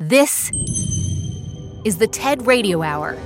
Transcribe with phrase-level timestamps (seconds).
[0.00, 0.52] This
[1.84, 3.18] is the TED Radio Hour.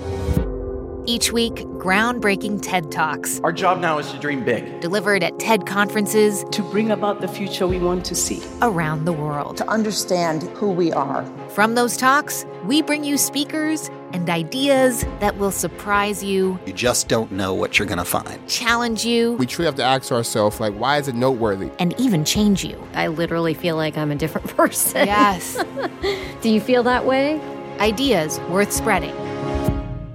[1.04, 3.40] Each week, groundbreaking TED Talks.
[3.40, 4.80] Our job now is to dream big.
[4.80, 9.12] Delivered at TED conferences to bring about the future we want to see around the
[9.12, 9.58] world.
[9.58, 11.26] To understand who we are.
[11.50, 16.58] From those talks, we bring you speakers and ideas that will surprise you.
[16.66, 18.46] You just don't know what you're going to find.
[18.48, 19.32] Challenge you.
[19.34, 21.70] We truly have to ask ourselves, like, why is it noteworthy?
[21.78, 22.82] And even change you.
[22.94, 25.06] I literally feel like I'm a different person.
[25.06, 25.62] Yes.
[26.42, 27.40] Do you feel that way?
[27.80, 29.14] Ideas worth spreading.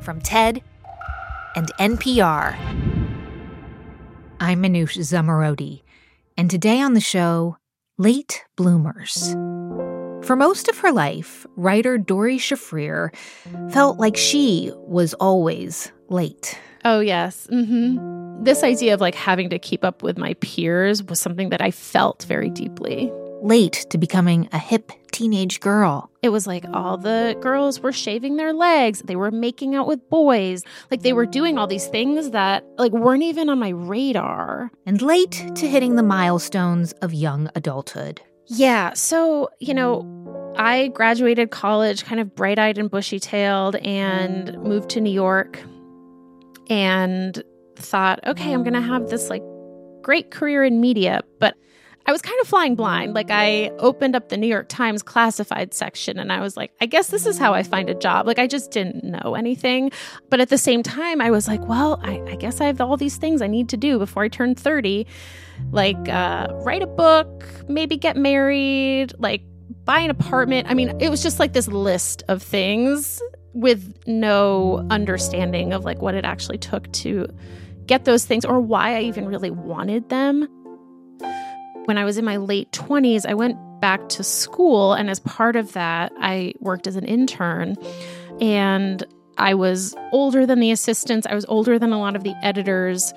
[0.01, 0.63] From TED
[1.55, 2.55] and NPR.
[4.39, 5.81] I'm Manoush Zomorodi,
[6.37, 7.57] and today on the show,
[7.97, 9.35] late bloomers.
[10.27, 13.15] For most of her life, writer Doree Shafrir
[13.71, 16.59] felt like she was always late.
[16.83, 17.47] Oh, yes.
[17.49, 18.43] Mm-hmm.
[18.43, 21.71] This idea of like having to keep up with my peers was something that I
[21.71, 23.09] felt very deeply
[23.41, 26.11] late to becoming a hip teenage girl.
[26.21, 30.09] It was like all the girls were shaving their legs, they were making out with
[30.09, 34.71] boys, like they were doing all these things that like weren't even on my radar.
[34.85, 38.19] And late to hitting the milestones of young adulthood.
[38.49, 40.01] Yeah, so, you know,
[40.55, 45.59] I graduated college kind of bright-eyed and bushy-tailed and moved to New York
[46.69, 47.43] and
[47.75, 49.43] thought, okay, I'm going to have this like
[50.01, 51.55] great career in media, but
[52.07, 53.13] I was kind of flying blind.
[53.13, 56.85] Like I opened up the New York Times classified section and I was like, I
[56.85, 58.25] guess this is how I find a job.
[58.25, 59.91] Like I just didn't know anything.
[60.29, 62.95] But at the same time, I was like, well, I, I guess I have all
[62.95, 65.05] these things I need to do before I turn 30.
[65.71, 69.41] Like uh, write a book, maybe get married, like
[69.87, 70.67] buy an apartment.
[70.69, 73.19] I mean, it was just like this list of things
[73.53, 77.27] with no understanding of like what it actually took to
[77.87, 80.47] get those things or why I even really wanted them
[81.87, 84.91] when I was in my late 20s, I went back to school.
[84.91, 87.77] And as part of that, I worked as an intern.
[88.41, 89.05] And
[89.37, 93.13] I was older than the assistants, I was older than a lot of the editors.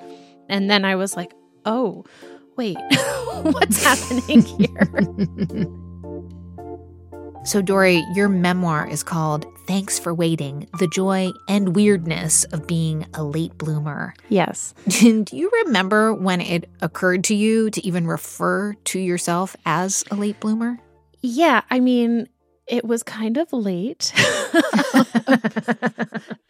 [0.47, 1.33] And then I was like,
[1.65, 2.05] oh,
[2.55, 2.77] wait,
[3.41, 5.77] what's happening here?
[7.43, 13.07] So, Doree, your memoir is called Thanks for Waiting The Joy and Weirdness of Being
[13.15, 14.13] a Late Bloomer.
[14.29, 14.75] Yes.
[14.87, 20.15] Do you remember when it occurred to you to even refer to yourself as a
[20.15, 20.77] late bloomer?
[21.21, 21.61] Yeah.
[21.71, 22.29] I mean,
[22.67, 24.13] it was kind of late,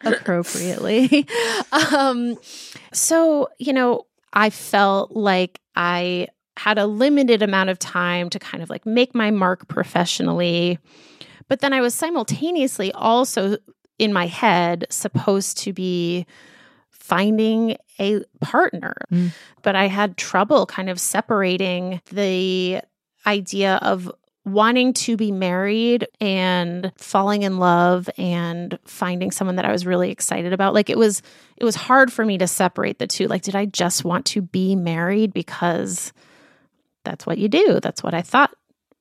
[0.02, 1.26] appropriately.
[1.96, 2.36] Um,
[2.92, 8.62] so, you know, I felt like I had a limited amount of time to kind
[8.62, 10.78] of like make my mark professionally.
[11.48, 13.56] But then I was simultaneously also
[13.98, 16.26] in my head supposed to be
[16.90, 18.94] finding a partner.
[19.10, 19.32] Mm.
[19.62, 22.80] But I had trouble kind of separating the
[23.26, 24.10] idea of
[24.44, 30.10] wanting to be married and falling in love and finding someone that I was really
[30.10, 30.74] excited about.
[30.74, 31.22] Like it was
[31.56, 33.28] it was hard for me to separate the two.
[33.28, 36.12] Like did I just want to be married because
[37.04, 37.80] that's what you do.
[37.80, 38.54] That's what I thought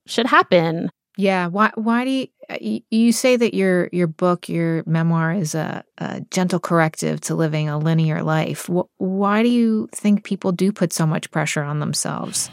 [0.06, 0.92] should happen.
[1.18, 1.48] Yeah.
[1.48, 1.72] Why?
[1.76, 2.58] Why do you, uh,
[2.90, 7.70] you say that your your book, your memoir, is a, a gentle corrective to living
[7.70, 8.70] a linear life?
[8.98, 12.50] Why do you think people do put so much pressure on themselves?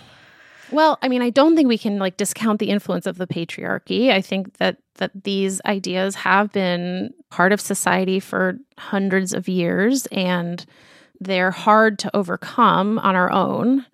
[0.71, 4.11] Well, I mean, I don't think we can like discount the influence of the patriarchy.
[4.11, 10.07] I think that that these ideas have been part of society for hundreds of years
[10.07, 10.65] and
[11.21, 13.85] they're hard to overcome on our own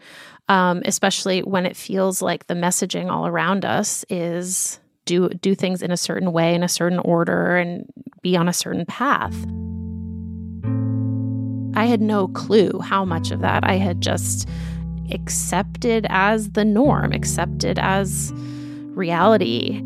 [0.48, 5.82] um, especially when it feels like the messaging all around us is do do things
[5.82, 7.86] in a certain way in a certain order and
[8.22, 9.34] be on a certain path.
[11.76, 14.48] I had no clue how much of that i had just
[15.10, 18.32] accepted as the norm accepted as
[18.94, 19.82] reality.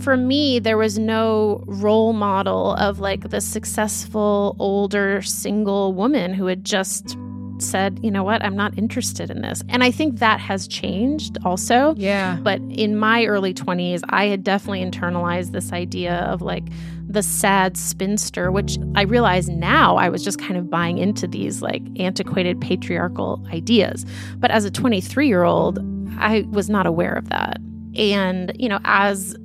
[0.00, 6.46] For me there was no role model of like the successful older single woman who
[6.46, 7.16] had just
[7.62, 9.62] said, you know what, I'm not interested in this.
[9.68, 11.94] And I think that has changed also.
[11.96, 12.38] Yeah.
[12.42, 16.64] But in my early 20s, I had definitely internalized this idea of like
[17.08, 21.62] the sad spinster, which I realize now I was just kind of buying into these
[21.62, 24.04] like antiquated patriarchal ideas.
[24.38, 25.78] But as a 23 year old,
[26.18, 27.58] I was not aware of that.
[27.94, 29.36] And, you know, as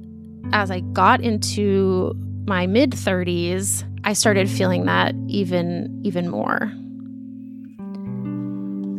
[0.53, 2.13] as I got into
[2.47, 6.71] my mid 30s, I started feeling that even even more.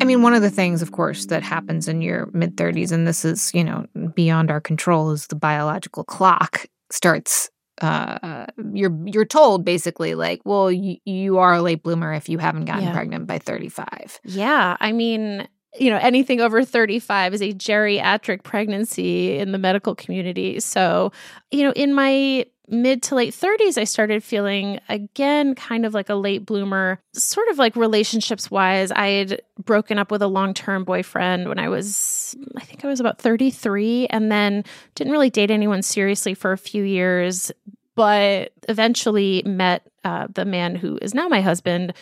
[0.03, 3.07] I mean, one of the things, of course, that happens in your mid 30s, and
[3.07, 7.49] this is, you know, beyond our control, is the biological clock starts.
[7.81, 12.39] Uh, you're you're told basically like, well, you, you are a late bloomer if you
[12.39, 12.93] haven't gotten yeah.
[12.93, 14.19] pregnant by 35.
[14.25, 15.47] Yeah, I mean,
[15.79, 20.61] you know, anything over 35 is a geriatric pregnancy in the medical community.
[20.61, 21.13] So,
[21.51, 26.09] you know, in my mid to late 30s, I started feeling again kind of like
[26.09, 28.91] a late bloomer, sort of like relationships wise.
[28.93, 32.89] I had broken up with a long term boyfriend when I was, I think I
[32.89, 34.65] was about 33, and then
[34.95, 37.51] didn't really date anyone seriously for a few years,
[37.95, 41.95] but eventually met uh, the man who is now my husband.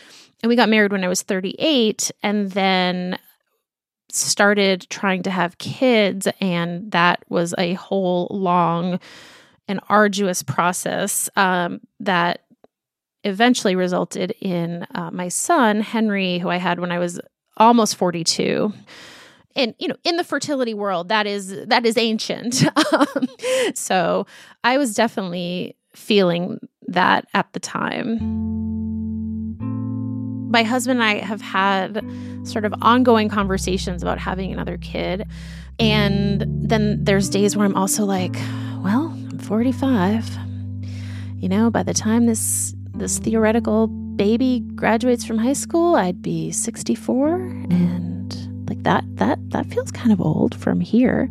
[0.42, 2.10] And we got married when I was 38.
[2.22, 3.18] And then
[4.12, 9.00] started trying to have kids, and that was a whole long
[9.68, 12.44] and arduous process um, that
[13.24, 17.20] eventually resulted in uh, my son Henry, who I had when I was
[17.56, 18.72] almost forty two.
[19.56, 22.64] And you know, in the fertility world, that is that is ancient.
[22.92, 23.28] Um,
[23.74, 24.26] so
[24.64, 26.58] I was definitely feeling
[26.88, 28.89] that at the time
[30.50, 32.04] my husband and I have had
[32.42, 35.26] sort of ongoing conversations about having another kid.
[35.78, 38.34] And then there's days where I'm also like,
[38.82, 40.28] well, I'm 45.
[41.36, 46.50] You know, by the time this this theoretical baby graduates from high school, I'd be
[46.50, 47.36] 64
[47.70, 51.30] and like that that that feels kind of old from here.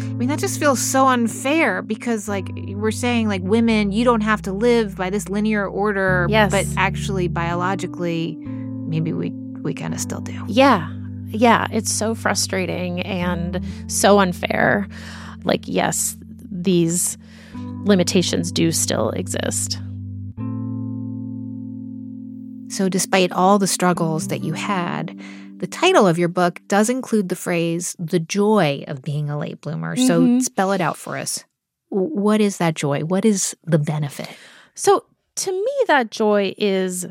[0.00, 4.20] I mean, that just feels so unfair because, like, we're saying, like, women, you don't
[4.22, 6.26] have to live by this linear order.
[6.30, 6.50] Yes.
[6.50, 9.30] But actually, biologically, maybe we,
[9.62, 10.44] we kind of still do.
[10.48, 10.90] Yeah.
[11.26, 11.66] Yeah.
[11.70, 14.88] It's so frustrating and so unfair.
[15.44, 16.16] Like, yes,
[16.50, 17.18] these
[17.84, 19.78] limitations do still exist.
[22.68, 25.18] So, despite all the struggles that you had,
[25.62, 29.60] the title of your book does include the phrase, the joy of being a late
[29.60, 29.94] bloomer.
[29.94, 30.06] Mm-hmm.
[30.08, 31.44] So spell it out for us.
[31.88, 33.02] What is that joy?
[33.02, 34.28] What is the benefit?
[34.74, 35.04] So,
[35.36, 37.06] to me, that joy is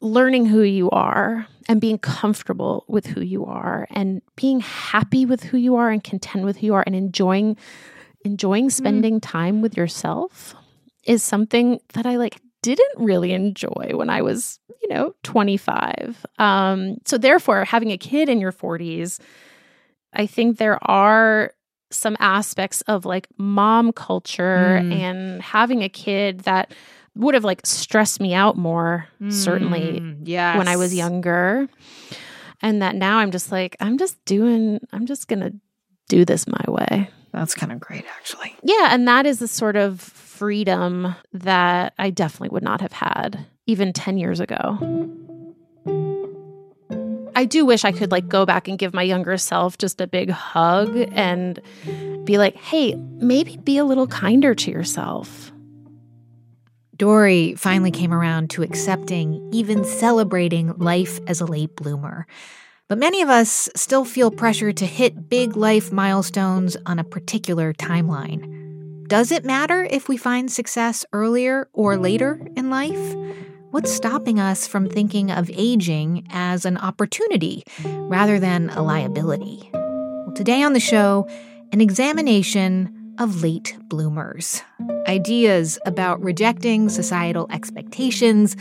[0.00, 5.42] learning who you are and being comfortable with who you are and being happy with
[5.42, 7.58] who you are and content with who you are and enjoying
[8.24, 9.22] enjoying spending mm.
[9.22, 10.54] time with yourself
[11.04, 16.24] is something that I like didn't really enjoy when I was, you know, 25.
[16.38, 19.20] Um, so, therefore, having a kid in your 40s,
[20.12, 21.52] I think there are
[21.90, 24.92] some aspects of like mom culture mm.
[24.92, 26.74] and having a kid that
[27.14, 29.32] would have like stressed me out more, mm.
[29.32, 30.56] certainly, yes.
[30.58, 31.68] when I was younger.
[32.60, 35.54] And that now I'm just like, I'm just doing, I'm just going to
[36.08, 37.08] do this my way.
[37.32, 38.56] That's kind of great, actually.
[38.62, 38.88] Yeah.
[38.90, 40.00] And that is the sort of
[40.38, 44.78] freedom that I definitely would not have had even 10 years ago.
[47.34, 50.06] I do wish I could like go back and give my younger self just a
[50.06, 51.60] big hug and
[52.24, 55.52] be like, hey, maybe be a little kinder to yourself.
[56.96, 62.26] Doree finally came around to accepting, even celebrating life as a late bloomer.
[62.88, 67.72] But many of us still feel pressure to hit big life milestones on a particular
[67.72, 68.57] timeline.
[69.08, 73.16] Does it matter if we find success earlier or later in life?
[73.70, 79.70] What's stopping us from thinking of aging as an opportunity rather than a liability?
[79.72, 81.26] Well, today on the show,
[81.72, 84.60] an examination of late bloomers.
[85.06, 88.56] Ideas about rejecting societal expectations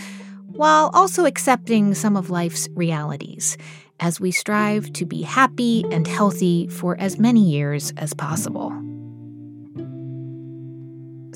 [0.46, 3.58] while also accepting some of life's realities
[4.00, 8.72] as we strive to be happy and healthy for as many years as possible.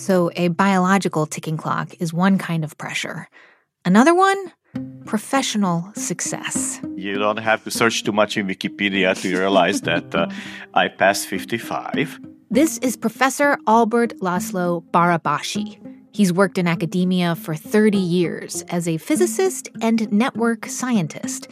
[0.02, 3.28] So, a biological ticking clock is one kind of pressure.
[3.86, 4.52] Another one,
[5.06, 6.82] professional success.
[6.96, 10.28] You don't have to search too much in Wikipedia to realize that uh,
[10.74, 12.20] I passed 55.
[12.50, 15.78] This is Professor Albert Laszlo Barabási.
[16.14, 21.48] He's worked in academia for 30 years as a physicist and network scientist.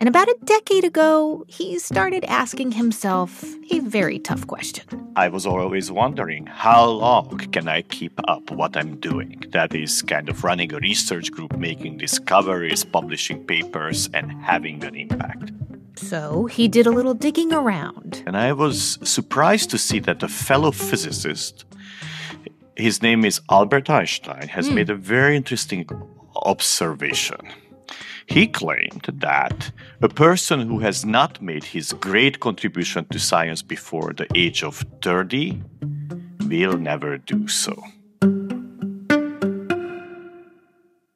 [0.00, 4.84] And about a decade ago, he started asking himself a very tough question.
[5.16, 9.42] I was always wondering how long can I keep up what I'm doing?
[9.50, 14.94] That is, kind of running a research group, making discoveries, publishing papers, and having an
[14.94, 15.50] impact.
[15.96, 18.22] So he did a little digging around.
[18.24, 21.64] And I was surprised to see that a fellow physicist,
[22.76, 24.74] his name is Albert Einstein, has mm.
[24.74, 25.88] made a very interesting
[26.36, 27.40] observation.
[28.28, 34.12] He claimed that a person who has not made his great contribution to science before
[34.12, 35.62] the age of 30
[36.42, 37.74] will never do so.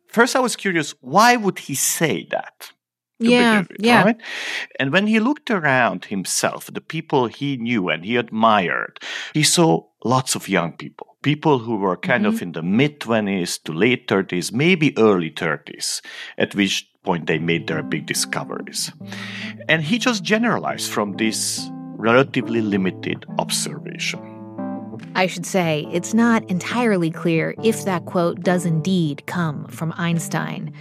[0.09, 2.73] First, I was curious why would he say that?
[3.19, 4.05] Yeah, it, yeah.
[4.05, 4.21] Right?
[4.81, 8.99] And when he looked around himself, the people he knew and he admired,
[9.33, 12.35] he saw lots of young people people who were kind mm-hmm.
[12.35, 16.03] of in the mid 20s to late 30s, maybe early 30s,
[16.37, 18.93] at which point they made their big discoveries.
[19.69, 24.21] And he just generalized from this relatively limited observation.
[25.15, 30.73] I should say, it's not entirely clear if that quote does indeed come from Einstein.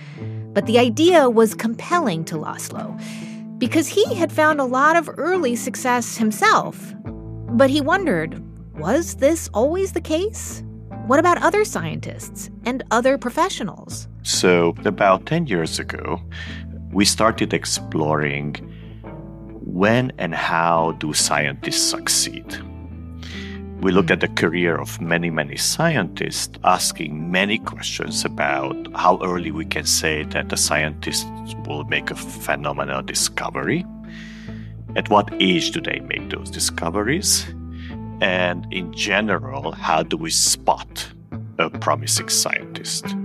[0.53, 2.99] But the idea was compelling to Laszlo
[3.57, 6.93] because he had found a lot of early success himself.
[7.05, 8.41] But he wondered
[8.77, 10.63] was this always the case?
[11.11, 14.07] What about other scientists and other professionals?
[14.23, 16.21] So, about 10 years ago,
[16.93, 18.55] we started exploring
[19.59, 22.45] when and how do scientists succeed.
[23.81, 29.51] We looked at the career of many, many scientists, asking many questions about how early
[29.51, 31.27] we can say that a scientist
[31.67, 33.83] will make a phenomenal discovery,
[34.95, 37.53] at what age do they make those discoveries,
[38.21, 41.07] and in general, how do we spot
[41.57, 43.15] a promising scientist?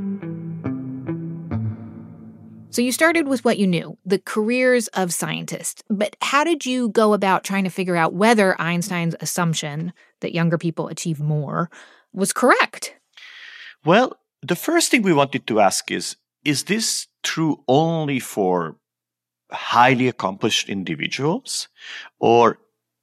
[2.71, 5.83] So you started with what you knew, the careers of scientists.
[5.88, 10.59] But how did you go about trying to figure out whether Einstein's assumption that younger
[10.59, 11.71] people achieve more
[12.12, 12.95] was correct?
[13.85, 18.76] Well, the first thing we wanted to ask is is this true only for
[19.50, 21.69] highly accomplished individuals
[22.21, 22.59] or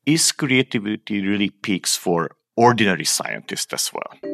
[0.06, 4.33] is creativity really peaks for ordinary scientists as well?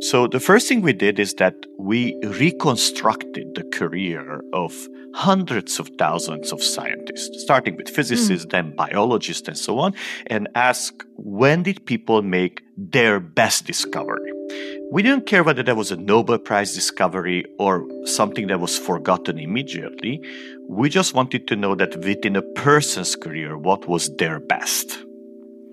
[0.00, 4.74] So, the first thing we did is that we reconstructed the career of
[5.14, 8.50] hundreds of thousands of scientists, starting with physicists, mm.
[8.50, 9.94] then biologists, and so on,
[10.26, 14.32] and ask when did people make their best discovery?
[14.92, 19.38] We didn't care whether that was a Nobel Prize discovery or something that was forgotten
[19.38, 20.22] immediately.
[20.68, 24.98] We just wanted to know that within a person's career, what was their best.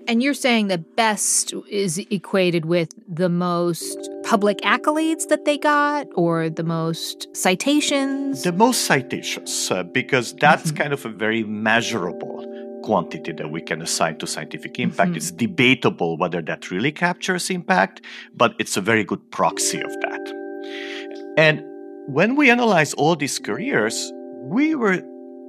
[0.06, 6.06] And you're saying that best is equated with the most public accolades that they got
[6.14, 8.42] or the most citations?
[8.42, 10.76] The most citations, uh, because that's mm-hmm.
[10.76, 12.44] kind of a very measurable
[12.82, 15.10] quantity that we can assign to scientific impact.
[15.10, 15.16] Mm-hmm.
[15.16, 18.02] It's debatable whether that really captures impact,
[18.36, 21.34] but it's a very good proxy of that.
[21.38, 21.62] And
[22.06, 25.02] when we analyze all these careers, we were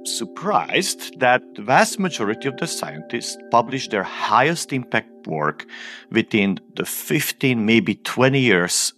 [0.06, 5.66] surprised that the vast majority of the scientists published their highest impact work
[6.10, 8.92] within the 15, maybe 20 years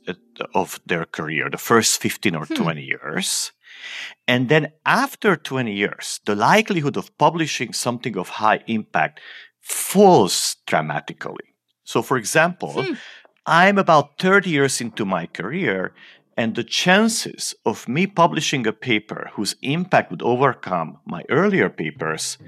[0.55, 2.55] of their career, the first 15 or hmm.
[2.55, 3.53] 20 years.
[4.27, 9.21] And then after 20 years, the likelihood of publishing something of high impact
[9.61, 11.55] falls dramatically.
[11.85, 12.95] So, for example, hmm.
[13.47, 15.95] I'm about 30 years into my career,
[16.39, 22.39] and the chances of me publishing a paper whose impact would overcome my earlier papers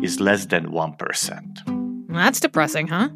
[0.00, 2.06] is less than 1%.
[2.08, 3.08] That's depressing, huh?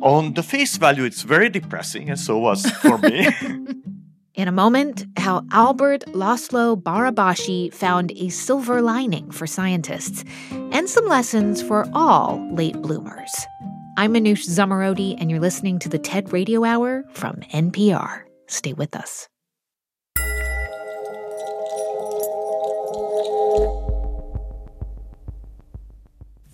[0.00, 3.28] On the face value, it's very depressing, and so was for me.
[4.34, 10.24] In a moment, how Albert Laszlo Barabási found a silver lining for scientists
[10.70, 13.34] and some lessons for all late bloomers.
[13.98, 18.22] I'm Manoush Zomorodi, and you're listening to the TED Radio Hour from NPR.
[18.46, 19.28] Stay with us.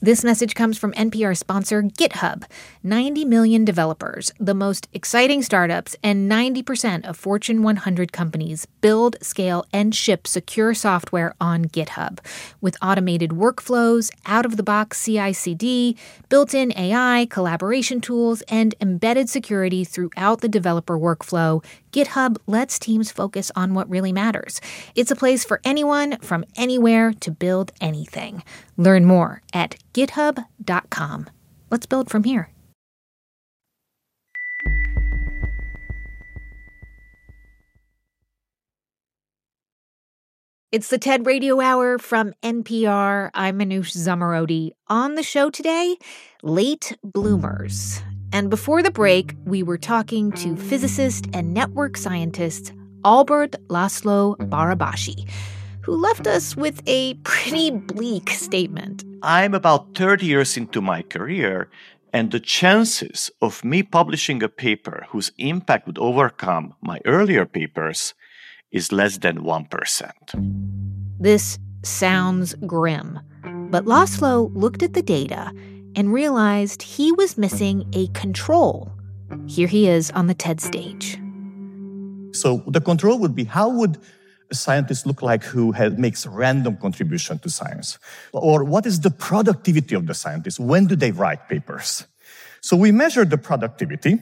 [0.01, 2.45] This message comes from NPR sponsor GitHub.
[2.85, 9.67] 90 million developers, the most exciting startups, and 90% of Fortune 100 companies build, scale,
[9.73, 12.21] and ship secure software on GitHub.
[12.61, 15.97] With automated workflows, out of the box CI CD,
[16.29, 23.11] built in AI, collaboration tools, and embedded security throughout the developer workflow, GitHub lets teams
[23.11, 24.61] focus on what really matters.
[24.95, 28.43] It's a place for anyone from anywhere to build anything.
[28.77, 31.31] Learn more at github.com.
[31.71, 32.51] Let's build from here.
[40.71, 43.31] It's the TED Radio Hour from NPR.
[43.33, 44.73] I'm Manoush Zomorodi.
[44.89, 45.97] On the show today,
[46.43, 48.03] late bloomers.
[48.33, 52.73] And before the break, we were talking to physicist and network scientist
[53.05, 55.29] Albert Laszlo Barabási,
[55.81, 59.05] who left us with a pretty bleak statement.
[59.23, 61.71] I'm about 30 years into my career,
[62.13, 68.15] and the chances of me publishing a paper whose impact would overcome my earlier papers
[68.73, 70.11] is less than 1%.
[71.19, 73.19] This sounds grim,
[73.71, 75.53] but Laszlo looked at the data
[75.99, 78.93] and realized he was missing a control.
[79.49, 81.19] Here he is on the TED stage.
[82.33, 83.99] So the control would be how would
[84.49, 87.99] a scientist look like who has, makes random contribution to science?
[88.33, 90.61] Or what is the productivity of the scientist?
[90.61, 92.07] When do they write papers?
[92.61, 94.21] So we measured the productivity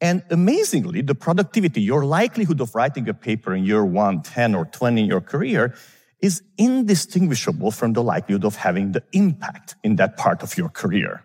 [0.00, 4.64] And amazingly, the productivity, your likelihood of writing a paper in year one, 10 or
[4.66, 5.74] 20 in your career
[6.20, 11.22] is indistinguishable from the likelihood of having the impact in that part of your career.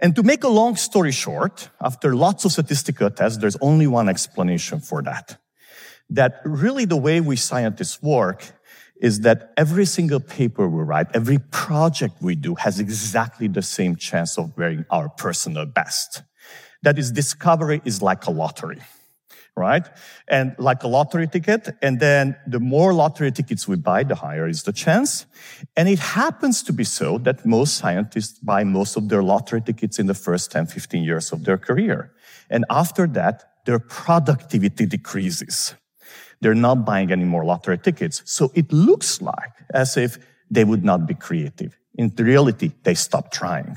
[0.00, 4.08] And to make a long story short, after lots of statistical tests, there's only one
[4.08, 5.36] explanation for that.
[6.08, 8.44] That really the way we scientists work
[9.00, 13.96] is that every single paper we write, every project we do has exactly the same
[13.96, 16.22] chance of being our personal best.
[16.82, 18.80] That is, discovery is like a lottery
[19.60, 19.86] right?
[20.26, 21.62] And like a lottery ticket.
[21.82, 25.26] And then the more lottery tickets we buy, the higher is the chance.
[25.76, 29.98] And it happens to be so that most scientists buy most of their lottery tickets
[29.98, 32.12] in the first 10, 15 years of their career.
[32.48, 33.36] And after that,
[33.66, 35.74] their productivity decreases.
[36.40, 38.22] They're not buying any more lottery tickets.
[38.24, 40.18] So it looks like as if
[40.50, 41.78] they would not be creative.
[41.94, 43.76] In reality, they stop trying.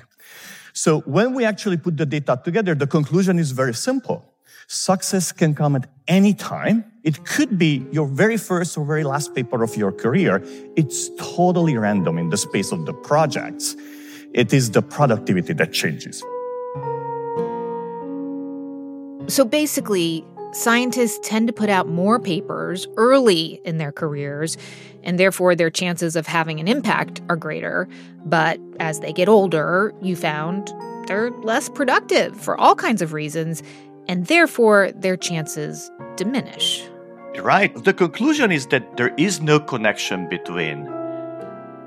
[0.73, 4.32] So when we actually put the data together, the conclusion is very simple.
[4.73, 6.83] Success can come at any time.
[7.03, 10.41] It could be your very first or very last paper of your career.
[10.75, 13.75] It's totally random in the space of the projects.
[14.33, 16.23] It is the productivity that changes.
[19.31, 24.57] So basically, scientists tend to put out more papers early in their careers,
[25.03, 27.87] and therefore their chances of having an impact are greater.
[28.25, 30.73] But as they get older, you found
[31.05, 33.61] they're less productive for all kinds of reasons,
[34.07, 36.87] and therefore their chances diminish.
[37.39, 37.73] Right.
[37.83, 40.87] The conclusion is that there is no connection between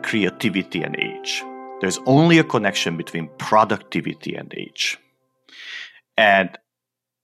[0.02, 1.42] creativity and age.
[1.80, 4.98] There's only a connection between productivity and age.
[6.16, 6.56] And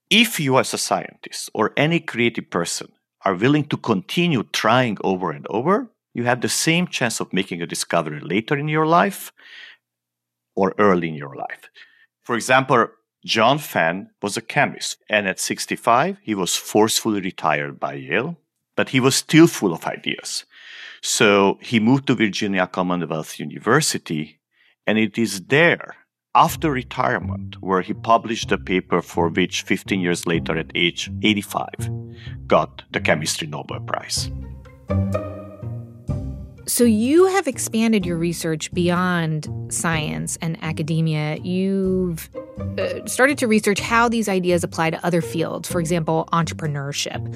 [0.09, 2.91] if you, as a scientist or any creative person,
[3.25, 7.61] are willing to continue trying over and over, you have the same chance of making
[7.61, 9.31] a discovery later in your life
[10.55, 11.69] or early in your life.
[12.23, 12.87] For example,
[13.25, 18.37] John Fenn was a chemist, and at 65, he was forcefully retired by Yale,
[18.75, 20.43] but he was still full of ideas.
[21.01, 24.39] So he moved to Virginia Commonwealth University,
[24.85, 25.95] and it is there,
[26.35, 31.69] after retirement, where he published a paper for which 15 years later, at age 85,
[32.47, 34.29] got the Chemistry Nobel Prize.
[36.65, 41.37] So, you have expanded your research beyond science and academia.
[41.37, 42.29] You've
[42.77, 47.35] uh, started to research how these ideas apply to other fields, for example, entrepreneurship.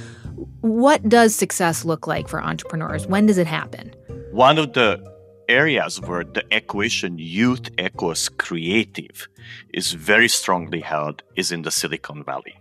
[0.62, 3.06] What does success look like for entrepreneurs?
[3.08, 3.94] When does it happen?
[4.32, 5.04] One of the
[5.50, 9.28] areas where the equation youth equals creative
[9.74, 12.56] is very strongly held is in the Silicon Valley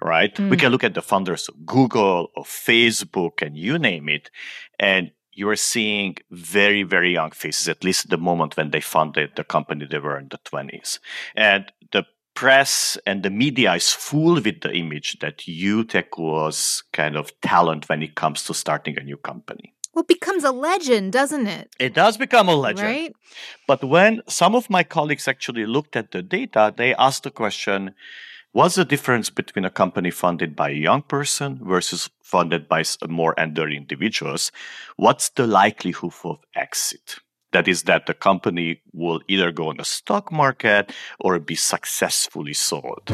[0.00, 0.34] right?
[0.34, 0.50] Mm.
[0.50, 4.30] We can look at the founders of Google or Facebook and you name it.
[4.78, 8.80] And you are seeing very, very young faces, at least at the moment when they
[8.80, 10.98] founded the company, they were in the 20s.
[11.34, 17.16] And the press and the media is full with the image that UTech was kind
[17.16, 19.74] of talent when it comes to starting a new company.
[19.94, 21.74] Well, it becomes a legend, doesn't it?
[21.78, 22.88] It does become a legend.
[22.88, 23.16] Right?
[23.66, 27.94] But when some of my colleagues actually looked at the data, they asked the question,
[28.54, 33.34] What's the difference between a company funded by a young person versus funded by more
[33.40, 34.52] elder individuals?
[34.96, 37.16] What's the likelihood of exit?
[37.52, 42.52] That is, that the company will either go on the stock market or be successfully
[42.52, 43.10] sold.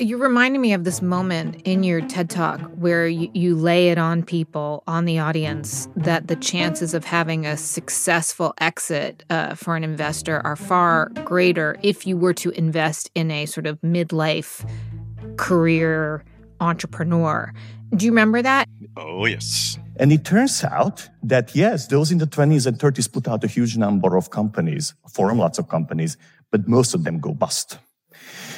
[0.00, 3.98] You reminded me of this moment in your TED Talk where you, you, lay it
[3.98, 9.76] on people, on the audience, that the chances of having a successful exit uh, for
[9.76, 14.66] an investor are far greater if you were to invest in a sort of midlife
[15.36, 16.24] career
[16.60, 17.52] entrepreneur.
[17.94, 18.66] Do you remember that?
[18.96, 19.78] Oh, yes.
[19.96, 23.48] And it turns out that, yes, those in the 20s and 30s put out a
[23.48, 26.16] huge number of companies, form lots of companies,
[26.50, 27.76] but most of them go bust.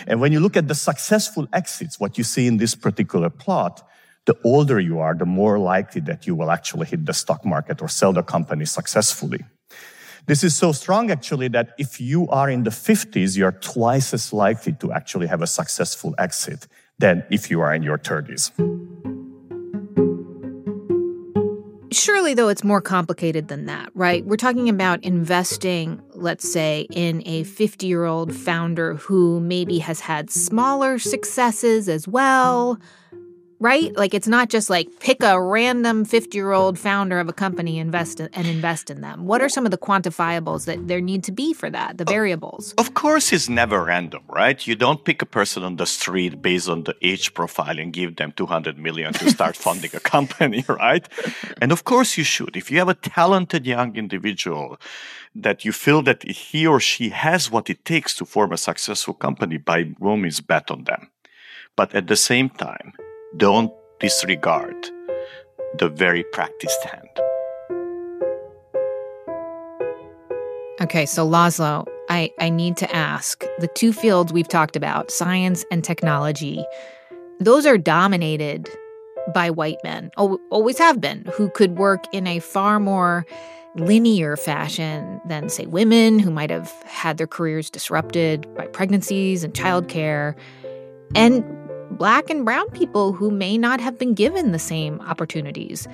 [0.06, 3.86] And when you look at the successful exits, what you see in this particular plot,
[4.24, 7.82] the older you are, the more likely that you will actually hit the stock market
[7.82, 9.44] or sell the company successfully.
[10.26, 14.32] This is so strong actually that if you are in the 50s, you're twice as
[14.32, 18.52] likely to actually have a successful exit than if you are in your 30s.
[21.92, 24.24] Surely, though, it's more complicated than that, right?
[24.24, 30.00] We're talking about investing, let's say, in a 50 year old founder who maybe has
[30.00, 32.78] had smaller successes as well.
[33.62, 33.96] right?
[33.96, 38.28] Like it's not just like pick a random 50-year-old founder of a company invest in,
[38.32, 39.24] and invest in them.
[39.24, 42.74] What are some of the quantifiables that there need to be for that, the variables?
[42.76, 44.66] Of course it's never random, right?
[44.66, 48.16] You don't pick a person on the street based on the age profile and give
[48.16, 51.06] them 200 million to start funding a company, right?
[51.60, 52.56] And of course you should.
[52.56, 54.76] If you have a talented young individual
[55.34, 59.14] that you feel that he or she has what it takes to form a successful
[59.14, 61.10] company, by all means bet on them.
[61.76, 62.92] But at the same time,
[63.36, 64.76] don't disregard
[65.78, 67.08] the very practiced hand.
[70.80, 75.64] Okay, so Laszlo, I, I need to ask the two fields we've talked about, science
[75.70, 76.64] and technology,
[77.40, 78.68] those are dominated
[79.32, 83.24] by white men, always have been, who could work in a far more
[83.74, 89.54] linear fashion than, say, women who might have had their careers disrupted by pregnancies and
[89.54, 90.34] childcare.
[91.14, 91.44] And
[91.90, 95.86] black and brown people who may not have been given the same opportunities.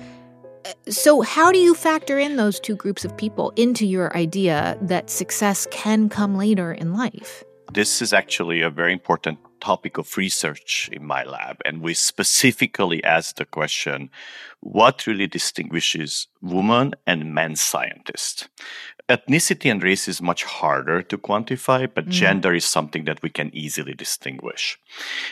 [0.65, 4.77] Uh, so, how do you factor in those two groups of people into your idea
[4.81, 7.43] that success can come later in life?
[7.71, 11.57] This is actually a very important topic of research in my lab.
[11.65, 14.09] And we specifically asked the question
[14.61, 18.47] what really distinguishes women and men scientists?
[19.07, 22.11] Ethnicity and race is much harder to quantify, but mm.
[22.11, 24.77] gender is something that we can easily distinguish.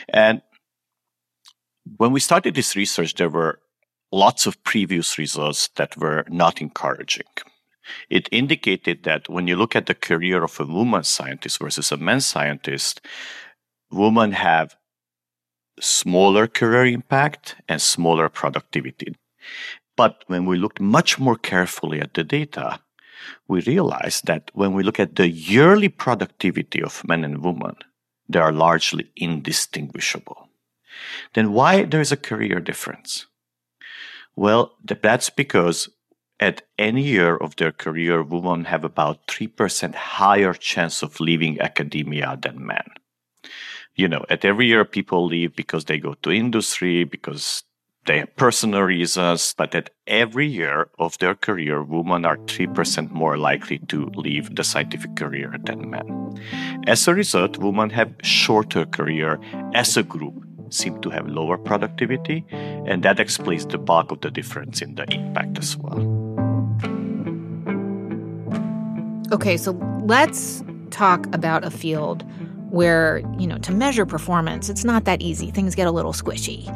[0.08, 0.42] And
[1.96, 3.60] when we started this research, there were
[4.10, 7.26] lots of previous results that were not encouraging.
[8.10, 11.96] It indicated that when you look at the career of a woman scientist versus a
[11.96, 13.00] man scientist,
[13.90, 14.76] women have
[15.80, 19.14] smaller career impact and smaller productivity.
[19.96, 22.80] But when we looked much more carefully at the data,
[23.46, 27.76] we realized that when we look at the yearly productivity of men and women,
[28.28, 30.48] they are largely indistinguishable
[31.34, 33.26] then why there is a career difference?
[34.36, 35.88] Well, that's because
[36.40, 42.38] at any year of their career, women have about 3% higher chance of leaving academia
[42.40, 42.86] than men.
[43.96, 47.64] You know, at every year, people leave because they go to industry, because
[48.06, 53.36] they have personal reasons, but at every year of their career, women are 3% more
[53.36, 56.40] likely to leave the scientific career than men.
[56.86, 59.40] As a result, women have shorter career
[59.74, 64.30] as a group seem to have lower productivity, and that explains the bulk of the
[64.30, 66.27] difference in the impact as well.
[69.32, 72.24] Okay, so let's talk about a field
[72.70, 75.50] where, you know, to measure performance, it's not that easy.
[75.50, 76.66] Things get a little squishy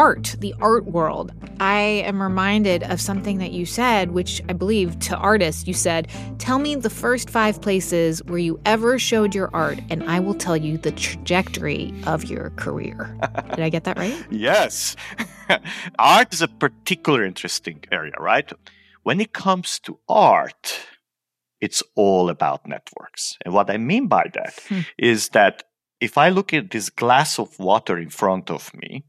[0.00, 4.98] art, the art world, I am reminded of something that you said, which I believe
[5.00, 9.50] to artists, you said, Tell me the first five places where you ever showed your
[9.54, 13.14] art, and I will tell you the trajectory of your career.
[13.50, 14.24] Did I get that right?
[14.30, 14.96] yes.
[15.98, 18.50] art is a particular interesting area, right?
[19.02, 20.80] When it comes to art,
[21.60, 23.36] it's all about networks.
[23.44, 24.80] And what I mean by that hmm.
[24.98, 25.64] is that
[26.00, 29.04] if I look at this glass of water in front of me,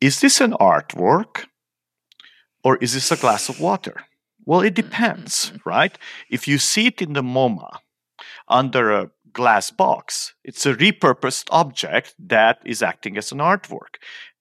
[0.00, 1.44] is this an artwork
[2.64, 4.04] or is this a glass of water?
[4.46, 5.96] Well, it depends, right?
[6.30, 7.78] If you see it in the MoMA
[8.48, 13.96] under a glass box, it's a repurposed object that is acting as an artwork.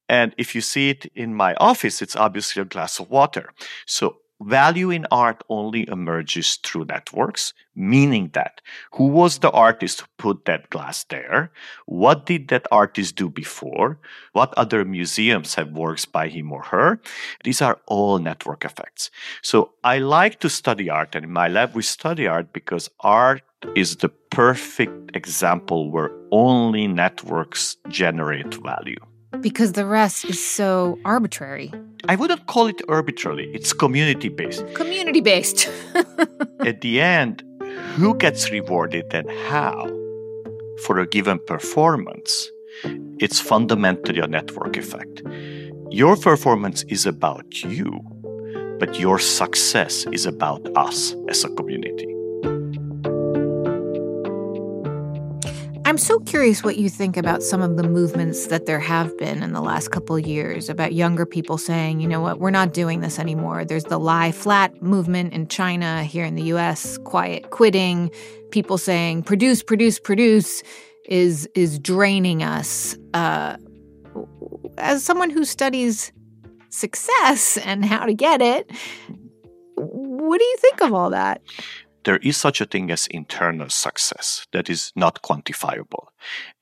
[0.08, 3.52] And if you see it in my office, it's obviously a glass of water.
[3.86, 8.62] So value in art only emerges through networks, meaning that
[8.94, 11.52] who was the artist who put that glass there?
[11.86, 14.00] What did that artist do before?
[14.34, 17.00] What other museums have works by him or her?
[17.44, 19.12] These are all network effects.
[19.42, 23.42] So I like to study art, and in my lab, we study art because art
[23.76, 29.09] is the perfect example where only networks generate value
[29.42, 31.72] because the rest is so arbitrary.
[32.08, 34.66] I wouldn't call it arbitrary, it's community based.
[34.74, 35.70] Community based.
[36.60, 37.44] At the end,
[37.96, 39.88] who gets rewarded and how
[40.84, 42.50] for a given performance?
[43.20, 45.22] It's fundamentally a network effect.
[45.92, 48.00] Your performance is about you,
[48.80, 52.19] but your success is about us as a community.
[55.90, 59.42] I'm so curious what you think about some of the movements that there have been
[59.42, 63.02] in the last couple years about younger people saying, you know what, we're not doing
[63.02, 63.66] this anymore.
[63.66, 68.12] There's the lie flat movement in China, here in the US, quiet quitting,
[68.52, 70.62] people saying produce, produce, produce
[71.06, 72.96] is is draining us.
[73.16, 73.58] Uh,
[74.78, 76.12] as someone who studies
[76.70, 78.70] success and how to get it,
[79.74, 81.42] what do you think of all that?
[82.10, 86.08] There is such a thing as internal success that is not quantifiable.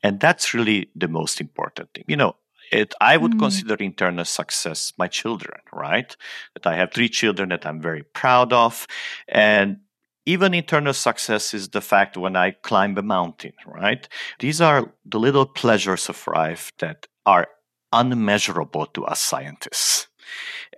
[0.03, 2.03] And that's really the most important thing.
[2.05, 2.35] You know,
[2.69, 3.39] it i would mm.
[3.39, 6.17] consider internal success my children right
[6.53, 8.85] that i have three children that i'm very proud of
[9.29, 9.77] and
[10.25, 15.17] even internal success is the fact when i climb a mountain right these are the
[15.17, 17.47] little pleasures of life that are
[17.93, 20.09] unmeasurable to us scientists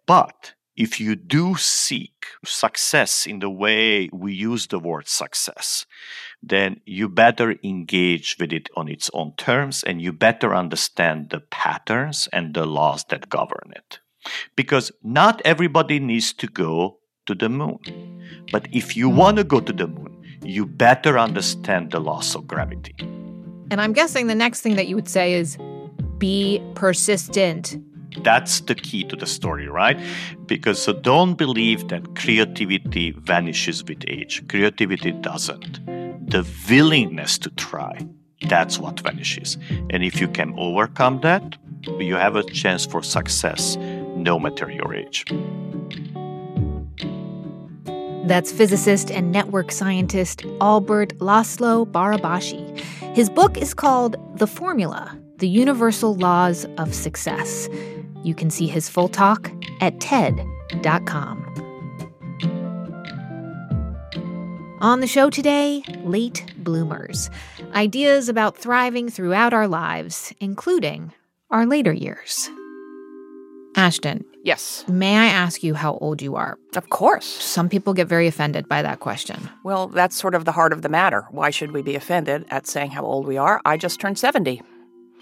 [0.05, 5.86] but if you do seek success in the way we use the word success,
[6.42, 11.42] then you better engage with it on its own terms and you better understand the
[11.42, 14.00] patterns and the laws that govern it.
[14.56, 17.80] Because not everybody needs to go to the moon.
[18.50, 22.48] But if you want to go to the moon, you better understand the laws of
[22.48, 22.96] gravity.
[23.70, 25.58] And I'm guessing the next thing that you would say is
[26.18, 27.78] be persistent
[28.24, 30.00] that's the key to the story, right?
[30.45, 34.48] Because so don't believe that creativity vanishes with age.
[34.48, 35.86] Creativity doesn't.
[36.30, 38.00] The willingness to try,
[38.48, 39.58] that's what vanishes.
[39.89, 41.58] And if you can overcome that,
[42.00, 43.78] you have a chance for success
[44.15, 45.26] no matter your age.
[48.28, 52.78] That's physicist and network scientist Albert Laszlo Barabási.
[53.15, 57.67] His book is called The Formula The Universal Laws of Success.
[58.23, 59.51] You can see his full talk
[59.82, 61.45] at TED.com.
[64.82, 67.29] On the show today, late bloomers.
[67.73, 71.12] Ideas about thriving throughout our lives, including
[71.49, 72.49] our later years.
[73.75, 74.25] Ashton.
[74.43, 74.86] Yes.
[74.88, 76.58] May I ask you how old you are?
[76.75, 77.25] Of course.
[77.25, 79.49] Some people get very offended by that question.
[79.63, 81.27] Well, that's sort of the heart of the matter.
[81.32, 83.62] Why should we be offended at saying how old we are?
[83.65, 84.62] I just turned 70.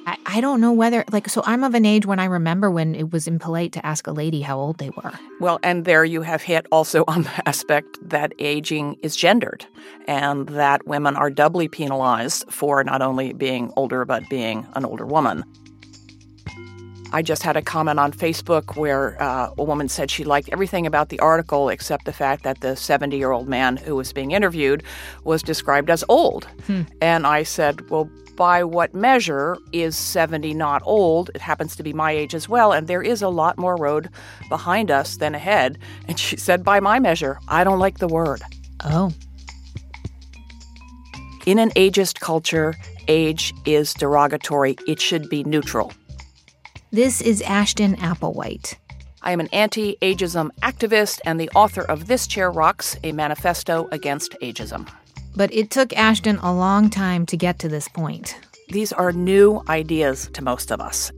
[0.07, 2.95] I, I don't know whether, like, so I'm of an age when I remember when
[2.95, 5.11] it was impolite to ask a lady how old they were.
[5.41, 9.65] Well, and there you have hit also on the aspect that aging is gendered
[10.07, 15.05] and that women are doubly penalized for not only being older, but being an older
[15.05, 15.43] woman.
[17.11, 20.85] I just had a comment on Facebook where uh, a woman said she liked everything
[20.85, 24.31] about the article except the fact that the 70 year old man who was being
[24.31, 24.83] interviewed
[25.23, 26.45] was described as old.
[26.65, 26.81] Hmm.
[27.01, 31.29] And I said, Well, by what measure is 70 not old?
[31.35, 34.09] It happens to be my age as well, and there is a lot more road
[34.47, 35.77] behind us than ahead.
[36.07, 38.41] And she said, By my measure, I don't like the word.
[38.85, 39.11] Oh.
[41.45, 42.75] In an ageist culture,
[43.09, 45.91] age is derogatory, it should be neutral.
[46.91, 48.75] This is Ashton Applewhite.
[49.21, 53.89] I am an anti ageism activist and the author of This Chair Rocks, a manifesto
[53.91, 54.87] against ageism.
[55.37, 58.35] But it took Ashton a long time to get to this point.
[58.69, 61.11] These are new ideas to most of us.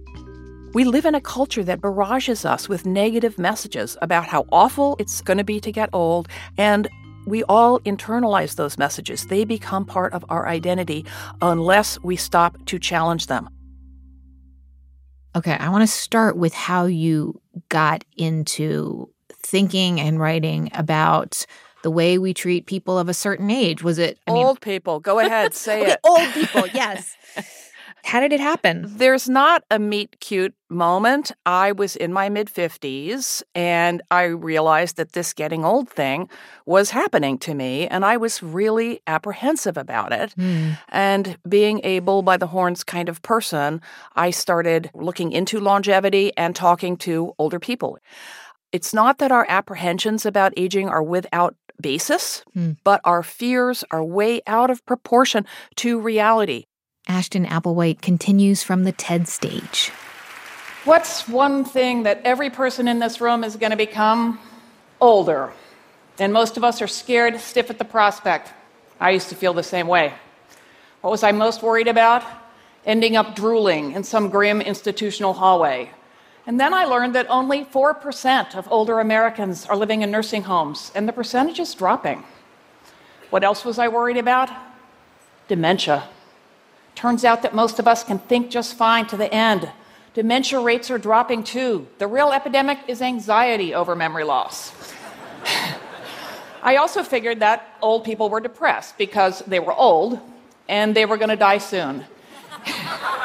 [0.73, 5.21] We live in a culture that barrages us with negative messages about how awful it's
[5.21, 6.27] going to be to get old,
[6.58, 6.89] and
[7.27, 9.25] we all internalize those messages.
[9.25, 11.05] They become part of our identity
[11.41, 13.49] unless we stop to challenge them.
[15.34, 21.45] Okay, I want to start with how you got into thinking and writing about
[21.81, 23.83] the way we treat people of a certain age?
[23.83, 24.99] Was it I old mean, people?
[24.99, 25.99] Go ahead, say okay, it.
[26.03, 27.15] Old people, yes.
[28.03, 28.85] How did it happen?
[28.87, 31.31] There's not a meet cute moment.
[31.45, 36.29] I was in my mid 50s and I realized that this getting old thing
[36.65, 40.33] was happening to me and I was really apprehensive about it.
[40.37, 40.77] Mm.
[40.89, 43.81] And being a bull by the horns kind of person,
[44.15, 47.99] I started looking into longevity and talking to older people.
[48.71, 52.71] It's not that our apprehensions about aging are without basis, hmm.
[52.83, 55.45] but our fears are way out of proportion
[55.77, 56.65] to reality.
[57.07, 59.91] Ashton Applewhite continues from the TED stage.
[60.85, 64.39] What's one thing that every person in this room is going to become?
[65.01, 65.51] Older.
[66.19, 68.53] And most of us are scared stiff at the prospect.
[68.99, 70.13] I used to feel the same way.
[71.01, 72.23] What was I most worried about?
[72.85, 75.91] Ending up drooling in some grim institutional hallway
[76.49, 80.91] and then I learned that only 4% of older Americans are living in nursing homes,
[80.95, 82.23] and the percentage is dropping.
[83.29, 84.49] What else was I worried about?
[85.47, 86.05] Dementia.
[86.95, 89.69] Turns out that most of us can think just fine to the end.
[90.15, 91.88] Dementia rates are dropping too.
[91.99, 94.73] The real epidemic is anxiety over memory loss.
[96.63, 100.19] I also figured that old people were depressed because they were old
[100.67, 102.05] and they were going to die soon.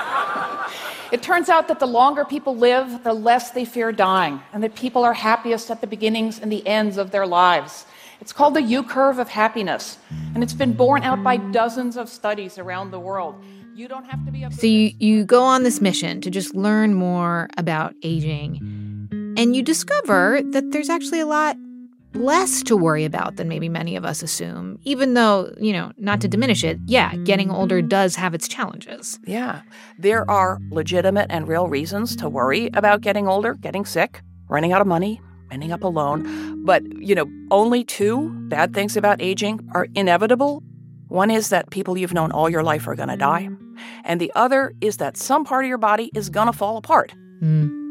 [1.15, 4.75] It turns out that the longer people live, the less they fear dying, and that
[4.75, 7.87] people are happiest at the beginnings and the ends of their lives.
[8.21, 9.97] It's called the U curve of happiness,
[10.35, 13.37] and it's been borne out by dozens of studies around the world.
[13.77, 14.45] You don't have to be.
[14.51, 18.59] So you, you go on this mission to just learn more about aging,
[19.39, 21.57] and you discover that there's actually a lot
[22.15, 26.21] less to worry about than maybe many of us assume, even though, you know, not
[26.21, 29.19] to diminish it, yeah, getting older does have its challenges.
[29.27, 29.63] Yeah.
[29.99, 34.81] There are legitimate and real reasons to worry about getting older, getting sick, running out
[34.81, 36.65] of money, ending up alone.
[36.65, 40.63] But, you know, only two bad things about aging are inevitable.
[41.09, 43.49] One is that people you've known all your life are going to die,
[44.05, 47.13] and the other is that some part of your body is going to fall apart.
[47.43, 47.84] Mm.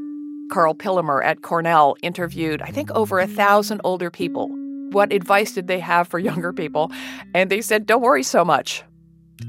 [0.54, 4.50] Karl Pillemer at Cornell interviewed, I think, over a thousand older people.
[4.92, 6.92] What advice did they have for younger people?
[7.34, 8.84] And they said, don't worry so much.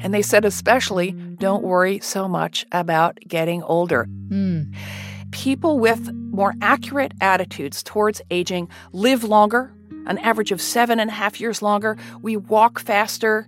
[0.01, 4.09] And they said, especially, don't worry so much about getting older.
[4.29, 4.75] Mm.
[5.31, 9.75] People with more accurate attitudes towards aging live longer,
[10.07, 11.99] an average of seven and a half years longer.
[12.23, 13.47] We walk faster.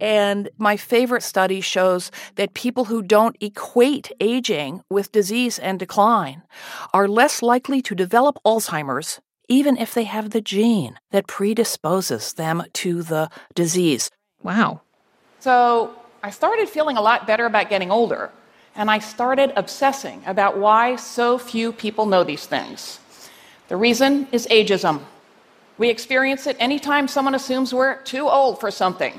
[0.00, 6.42] And my favorite study shows that people who don't equate aging with disease and decline
[6.92, 12.64] are less likely to develop Alzheimer's, even if they have the gene that predisposes them
[12.74, 14.10] to the disease.
[14.42, 14.82] Wow.
[15.40, 18.30] So I started feeling a lot better about getting older,
[18.74, 23.00] and I started obsessing about why so few people know these things.
[23.68, 25.00] The reason is ageism.
[25.78, 29.18] We experience it anytime someone assumes we're too old for something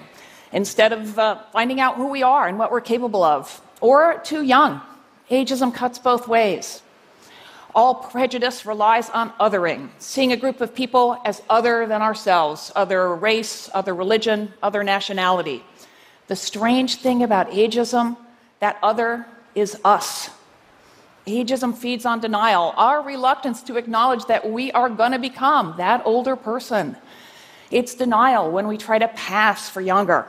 [0.57, 4.41] instead of uh, finding out who we are and what we're capable of, or too
[4.41, 4.81] young.
[5.29, 6.81] Ageism cuts both ways.
[7.75, 13.13] All prejudice relies on othering, seeing a group of people as other than ourselves, other
[13.13, 15.63] race, other religion, other nationality.
[16.25, 18.17] The strange thing about ageism,
[18.59, 20.31] that other is us.
[21.27, 26.01] Ageism feeds on denial, our reluctance to acknowledge that we are going to become that
[26.03, 26.97] older person.
[27.69, 30.27] It's denial when we try to pass for younger,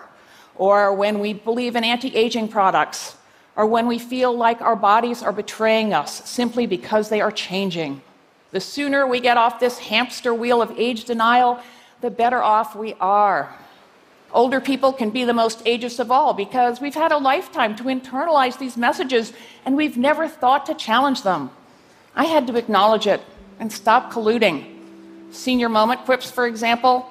[0.59, 3.17] or when we believe in anti aging products,
[3.57, 8.03] or when we feel like our bodies are betraying us simply because they are changing.
[8.51, 11.61] The sooner we get off this hamster wheel of age denial,
[12.01, 13.55] the better off we are.
[14.33, 17.85] Older people can be the most ageist of all because we've had a lifetime to
[17.85, 19.33] internalize these messages
[19.65, 21.51] and we've never thought to challenge them.
[22.15, 23.23] I had to acknowledge it
[23.59, 24.77] and stop colluding.
[25.31, 27.09] Senior moment quips, for example,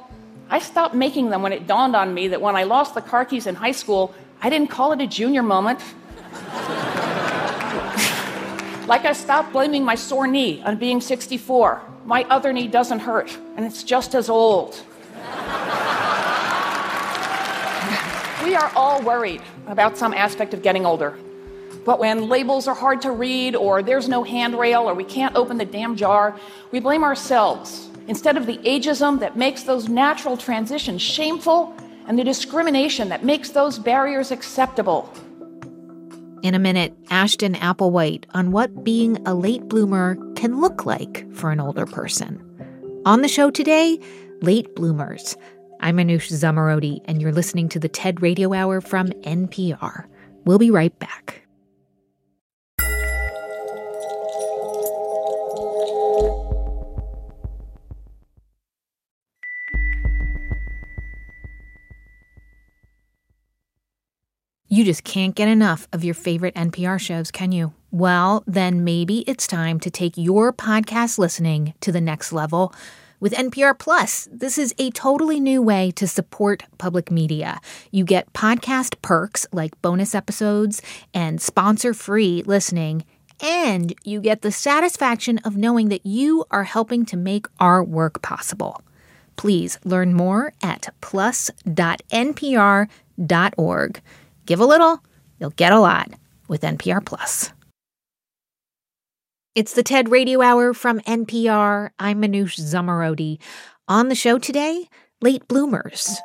[0.49, 3.25] I stopped making them when it dawned on me that when I lost the car
[3.25, 5.79] keys in high school, I didn't call it a junior moment.
[8.87, 11.81] like I stopped blaming my sore knee on being 64.
[12.05, 14.81] My other knee doesn't hurt, and it's just as old.
[18.43, 21.17] we are all worried about some aspect of getting older.
[21.83, 25.57] But when labels are hard to read, or there's no handrail, or we can't open
[25.57, 26.39] the damn jar,
[26.71, 31.75] we blame ourselves instead of the ageism that makes those natural transitions shameful
[32.07, 35.11] and the discrimination that makes those barriers acceptable.
[36.43, 41.51] In a minute, Ashton Applewhite on what being a late bloomer can look like for
[41.51, 42.43] an older person.
[43.05, 43.99] On the show today,
[44.41, 45.35] late bloomers.
[45.79, 50.05] I'm Manoush Zomorodi, and you're listening to the TED Radio Hour from NPR.
[50.45, 51.46] We'll be right back.
[64.69, 67.71] You just can't get enough of your favorite NPR shows, can you?
[67.89, 72.73] Well, then maybe it's time to take your podcast listening to the next level.
[73.21, 77.61] With NPR Plus, this is a totally new way to support public media.
[77.91, 80.81] You get podcast perks like bonus episodes
[81.13, 83.05] and sponsor free listening,
[83.39, 88.21] and you get the satisfaction of knowing that you are helping to make our work
[88.21, 88.81] possible.
[89.37, 91.61] Please learn more at plus.npr.org.
[94.47, 95.03] Give a little,
[95.39, 96.09] you'll get a lot
[96.47, 97.51] with NPR Plus.
[99.55, 101.89] It's the TED Radio Hour from NPR.
[101.99, 103.39] I'm Manoush Zomorodi.
[103.89, 104.87] On the show today,
[105.21, 106.15] late bloomers.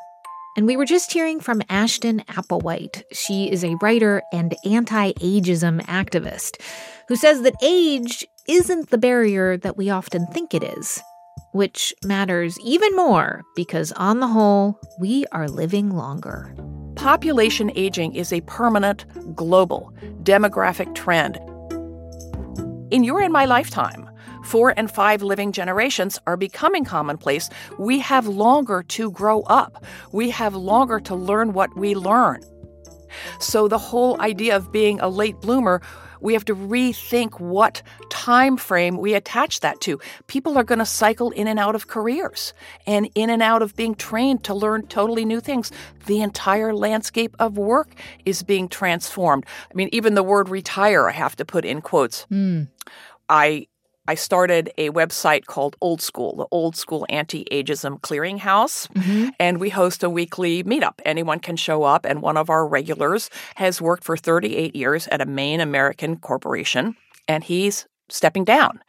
[0.56, 3.02] And we were just hearing from Ashton Applewhite.
[3.10, 6.60] She is a writer and anti ageism activist
[7.08, 11.02] who says that age isn't the barrier that we often think it is,
[11.54, 16.54] which matters even more because, on the whole, we are living longer.
[17.02, 21.36] Population aging is a permanent, global, demographic trend.
[22.92, 24.08] In your and my lifetime,
[24.44, 27.50] four and five living generations are becoming commonplace.
[27.76, 32.40] We have longer to grow up, we have longer to learn what we learn.
[33.40, 35.82] So, the whole idea of being a late bloomer
[36.22, 40.00] we have to rethink what time frame we attach that to.
[40.26, 42.54] People are going to cycle in and out of careers
[42.86, 45.70] and in and out of being trained to learn totally new things.
[46.06, 49.44] The entire landscape of work is being transformed.
[49.70, 52.26] I mean, even the word retire, I have to put in quotes.
[52.30, 52.68] Mm.
[53.28, 53.66] I
[54.08, 58.88] I started a website called Old School, the Old School Anti Ageism Clearinghouse.
[58.92, 59.28] Mm-hmm.
[59.38, 61.00] And we host a weekly meetup.
[61.04, 62.04] Anyone can show up.
[62.04, 66.96] And one of our regulars has worked for 38 years at a main American corporation,
[67.28, 68.82] and he's stepping down.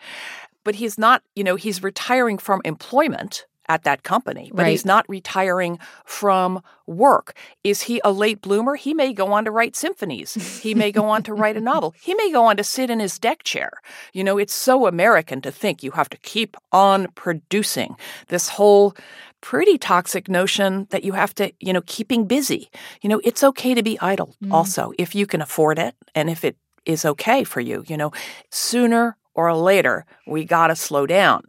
[0.64, 4.72] But he's not, you know, he's retiring from employment at that company, but Right.
[4.72, 7.34] he's not retiring from work.
[7.64, 8.76] Is he a late bloomer?
[8.76, 10.34] He may go on to write symphonies.
[10.62, 11.94] He may go on to write a novel.
[12.02, 13.72] He may go on to sit in his deck chair.
[14.12, 17.96] You know, it's so American to think you have to keep on producing
[18.28, 18.96] this whole
[19.42, 22.70] pretty toxic notion that you have to, you know, keeping busy.
[23.02, 24.54] You know, it's okay to be idle mm-hmm.
[24.54, 26.56] also if you can afford it and if it
[26.86, 28.12] is okay for you, you know.
[28.50, 31.44] Sooner or later, we got to slow down.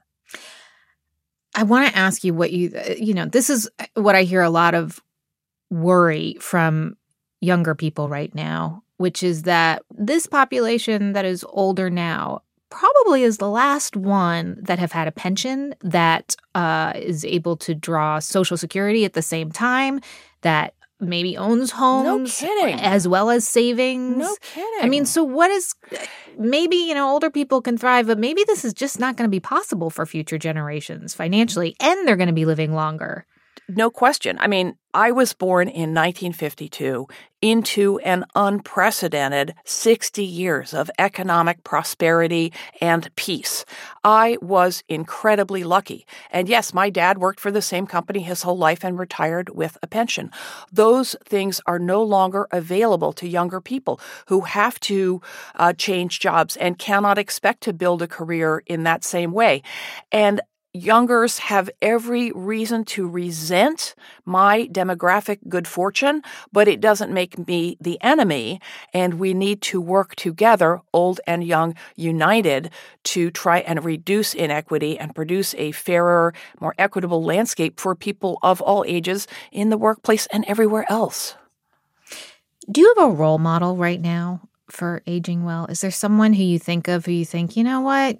[1.54, 4.50] I want to ask you what you, you know, this is what I hear a
[4.50, 5.00] lot of
[5.70, 6.96] worry from
[7.40, 13.38] younger people right now, which is that this population that is older now probably is
[13.38, 18.56] the last one that have had a pension that uh, is able to draw Social
[18.56, 20.00] Security at the same time,
[20.42, 20.74] that
[21.08, 22.80] maybe owns homes No kidding.
[22.80, 24.16] as well as savings.
[24.16, 24.80] No kidding.
[24.82, 25.74] I mean, so what is
[26.38, 29.34] maybe, you know, older people can thrive, but maybe this is just not going to
[29.34, 33.26] be possible for future generations financially, and they're going to be living longer.
[33.68, 34.36] No question.
[34.40, 37.08] I mean, I was born in 1952
[37.40, 42.52] into an unprecedented 60 years of economic prosperity
[42.82, 43.64] and peace.
[44.04, 46.06] I was incredibly lucky.
[46.30, 49.78] And yes, my dad worked for the same company his whole life and retired with
[49.82, 50.30] a pension.
[50.70, 55.22] Those things are no longer available to younger people who have to
[55.56, 59.62] uh, change jobs and cannot expect to build a career in that same way.
[60.12, 60.42] And
[60.74, 63.94] youngers have every reason to resent
[64.24, 66.20] my demographic good fortune,
[66.52, 68.60] but it doesn't make me the enemy.
[68.92, 72.70] And we need to work together, old and young, united,
[73.04, 78.60] to try and reduce inequity and produce a fairer, more equitable landscape for people of
[78.60, 81.36] all ages in the workplace and everywhere else.
[82.70, 85.66] Do you have a role model right now for aging well?
[85.66, 88.18] Is there someone who you think of who you think, you know what?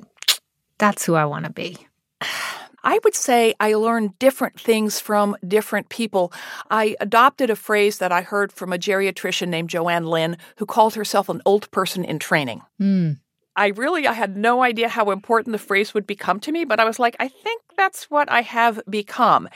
[0.78, 1.86] That's who I want to be.
[2.85, 6.33] I would say I learned different things from different people.
[6.70, 10.95] I adopted a phrase that I heard from a geriatrician named Joanne Lynn, who called
[10.95, 12.61] herself an old person in training.
[12.81, 13.18] Mm.
[13.57, 16.81] I really I had no idea how important the phrase would become to me, but
[16.81, 19.49] I was like, I think that's what I have become.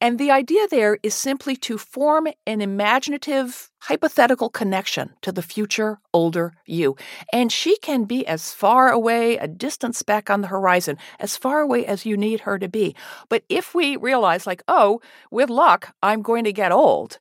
[0.00, 6.00] And the idea there is simply to form an imaginative hypothetical connection to the future
[6.12, 6.96] older you.
[7.32, 11.60] And she can be as far away, a distant speck on the horizon, as far
[11.60, 12.96] away as you need her to be.
[13.28, 15.00] But if we realize, like, oh,
[15.30, 17.18] with luck, I'm going to get old,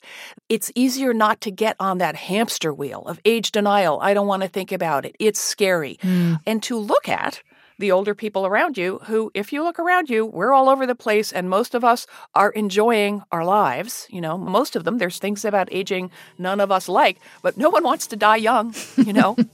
[0.50, 4.00] it's easier not to get on that hamster wheel of age denial.
[4.02, 5.16] I don't want to think about it.
[5.20, 6.00] It's scary.
[6.02, 6.36] Hmm.
[6.48, 7.43] And to look at
[7.78, 10.95] the older people around you who, if you look around you, we're all over the
[10.95, 14.07] place and most of us are enjoying our lives.
[14.09, 17.69] You know, most of them, there's things about aging none of us like, but no
[17.69, 19.36] one wants to die young, you know?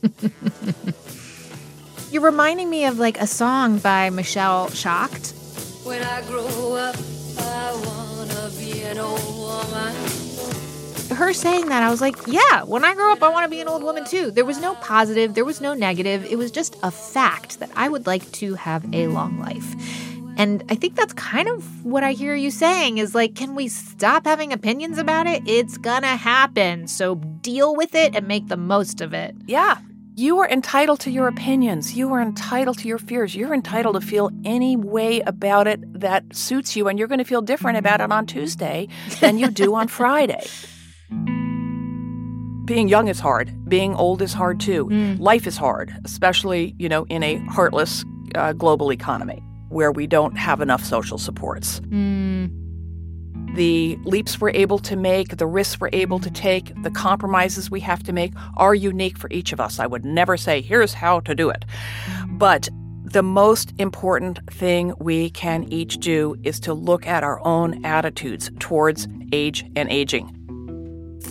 [2.11, 5.33] You're reminding me of like a song by Michelle Shocked.
[5.83, 6.95] When I grow up,
[7.39, 10.20] I wanna be an old woman.
[11.21, 13.61] Her saying that, I was like, yeah, when I grow up, I want to be
[13.61, 14.31] an old woman too.
[14.31, 16.25] There was no positive, there was no negative.
[16.25, 19.75] It was just a fact that I would like to have a long life.
[20.35, 23.67] And I think that's kind of what I hear you saying is like, can we
[23.67, 25.43] stop having opinions about it?
[25.45, 26.87] It's gonna happen.
[26.87, 29.35] So deal with it and make the most of it.
[29.45, 29.77] Yeah.
[30.15, 31.95] You are entitled to your opinions.
[31.95, 33.35] You are entitled to your fears.
[33.35, 37.23] You're entitled to feel any way about it that suits you, and you're going to
[37.23, 38.87] feel different about it on Tuesday
[39.19, 40.45] than you do on Friday.
[42.65, 43.67] Being young is hard.
[43.67, 44.85] Being old is hard too.
[44.85, 45.19] Mm.
[45.19, 48.05] Life is hard, especially, you know, in a heartless
[48.35, 51.79] uh, global economy where we don't have enough social supports.
[51.81, 52.51] Mm.
[53.55, 57.81] The leaps we're able to make, the risks we're able to take, the compromises we
[57.81, 59.79] have to make are unique for each of us.
[59.79, 61.65] I would never say, here's how to do it.
[62.05, 62.37] Mm.
[62.37, 62.69] But
[63.03, 68.49] the most important thing we can each do is to look at our own attitudes
[68.59, 70.33] towards age and aging.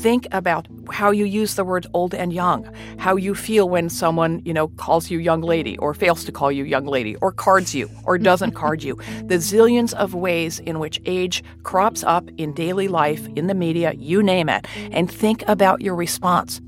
[0.01, 4.41] Think about how you use the words old and young, how you feel when someone,
[4.47, 7.75] you know, calls you young lady or fails to call you young lady or cards
[7.75, 8.95] you or doesn't card you.
[9.25, 13.93] The zillions of ways in which age crops up in daily life, in the media,
[13.93, 16.63] you name it, and think about your response.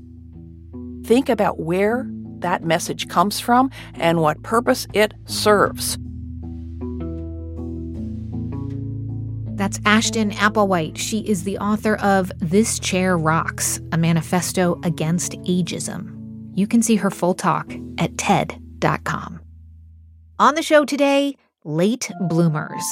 [1.03, 2.05] Think about where
[2.37, 5.97] that message comes from and what purpose it serves.
[9.55, 10.97] That's Ashton Applewhite.
[10.97, 16.51] She is the author of This Chair Rocks, a manifesto against ageism.
[16.55, 19.39] You can see her full talk at TED.com.
[20.39, 22.83] On the show today, late bloomers.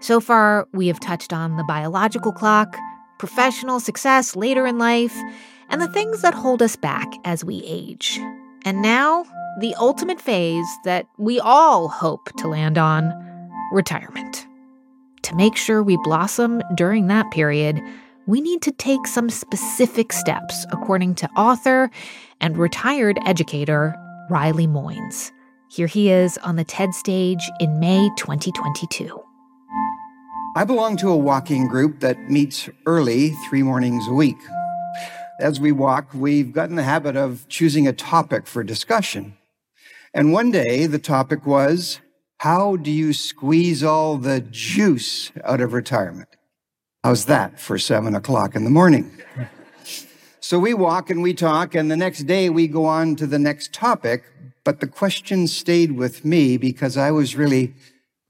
[0.00, 2.76] So far, we have touched on the biological clock,
[3.18, 5.16] professional success later in life,
[5.70, 8.20] and the things that hold us back as we age.
[8.66, 9.24] And now,
[9.60, 13.12] the ultimate phase that we all hope to land on
[13.72, 14.46] retirement.
[15.26, 17.82] To make sure we blossom during that period,
[18.28, 21.90] we need to take some specific steps, according to author
[22.40, 23.92] and retired educator
[24.30, 25.32] Riley Moynes.
[25.68, 29.20] Here he is on the TED stage in May 2022.
[30.54, 34.38] I belong to a walking group that meets early three mornings a week.
[35.40, 39.36] As we walk, we've gotten the habit of choosing a topic for discussion.
[40.14, 41.98] And one day the topic was
[42.38, 46.28] how do you squeeze all the juice out of retirement?
[47.02, 49.10] How's that for seven o'clock in the morning?
[50.40, 53.38] so we walk and we talk, and the next day we go on to the
[53.38, 54.24] next topic.
[54.64, 57.74] But the question stayed with me because I was really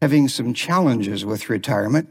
[0.03, 2.11] having some challenges with retirement.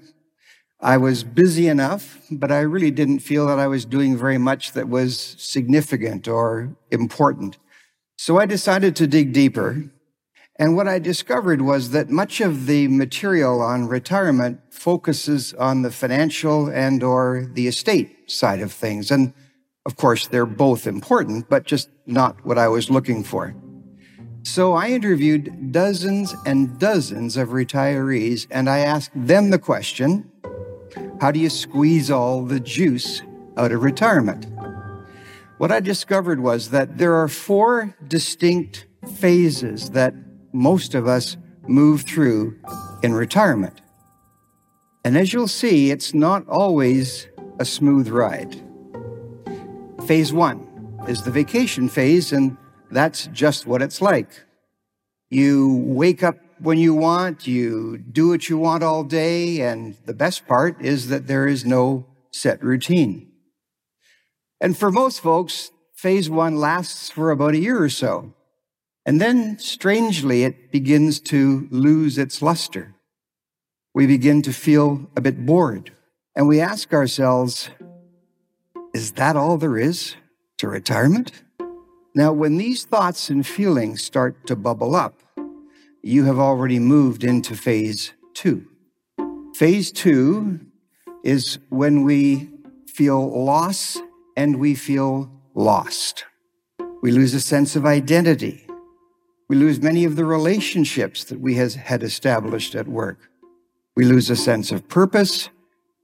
[0.82, 4.74] I was busy enough, but I really didn't feel that I was doing very much
[4.74, 7.58] that was significant or important.
[8.18, 9.91] So I decided to dig deeper.
[10.58, 15.91] And what I discovered was that much of the material on retirement focuses on the
[15.91, 19.12] financial and or the estate side of things.
[19.12, 19.34] And
[19.86, 23.53] of course, they're both important, but just not what I was looking for.
[24.43, 30.32] So I interviewed dozens and dozens of retirees and I asked them the question,
[31.20, 33.22] how do you squeeze all the juice
[33.58, 34.45] out of retirement?
[35.58, 38.86] What I discovered was that there are four distinct
[39.18, 40.14] phases that
[40.56, 41.38] most of us
[41.68, 42.60] move through
[43.03, 43.82] in retirement.
[45.03, 47.28] And as you'll see, it's not always
[47.60, 48.56] a smooth ride.
[50.08, 50.68] Phase one
[51.08, 52.58] is the vacation phase, and
[52.89, 54.45] that's just what it's like.
[55.30, 60.14] You wake up when you want, you do what you want all day, and the
[60.14, 63.32] best part is that there is no set routine.
[64.62, 68.35] And for most folks, phase one lasts for about a year or so.
[69.06, 72.95] And then, strangely, it begins to lose its luster.
[73.93, 75.91] We begin to feel a bit bored.
[76.36, 77.70] And we ask ourselves,
[78.93, 80.16] is that all there is
[80.58, 81.43] to retirement?
[82.16, 85.22] Now, when these thoughts and feelings start to bubble up,
[86.01, 88.68] you have already moved into phase two.
[89.56, 90.60] Phase two
[91.24, 92.49] is when we
[92.88, 94.01] feel loss
[94.36, 96.26] and we feel lost.
[97.01, 98.64] We lose a sense of identity.
[99.48, 103.30] We lose many of the relationships that we has, had established at work.
[103.96, 105.50] We lose a sense of purpose.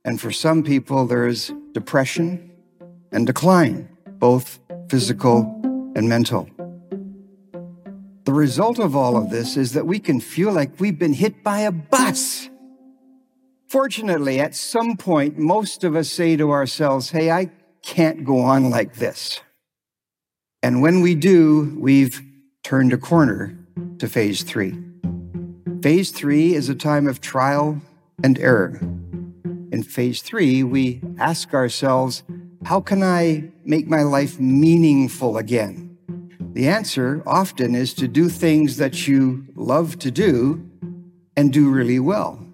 [0.06, 2.52] And for some people, there's depression
[3.12, 3.89] and decline,
[4.20, 5.42] both physical
[5.96, 6.50] and mental.
[8.26, 11.44] The result of all of this is that we can feel like we've been hit
[11.44, 12.50] by a bus.
[13.68, 17.50] Fortunately, at some point, most of us say to ourselves, Hey, I
[17.82, 19.42] can't go on like this.
[20.62, 22.22] And when we do, we've
[22.64, 23.55] turned a corner
[23.97, 24.78] to phase three.
[25.82, 27.82] Phase three is a time of trial
[28.24, 28.78] and error.
[29.72, 32.24] In phase three, we ask ourselves,
[32.66, 35.97] how can I make my life meaningful again?
[36.53, 40.70] The answer often is to do things that you love to do
[41.38, 42.45] and do really well.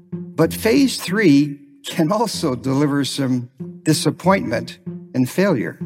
[0.00, 3.48] But phase three can also deliver some
[3.84, 4.78] disappointment
[5.14, 5.78] and failure.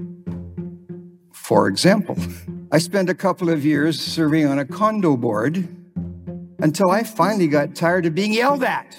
[1.32, 2.16] For example,
[2.74, 5.68] I spent a couple of years serving on a condo board
[6.58, 8.96] until I finally got tired of being yelled at.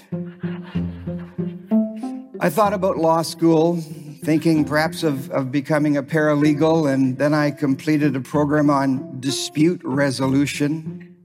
[2.39, 3.77] I thought about law school,
[4.23, 9.81] thinking perhaps of, of becoming a paralegal, and then I completed a program on dispute
[9.83, 11.15] resolution.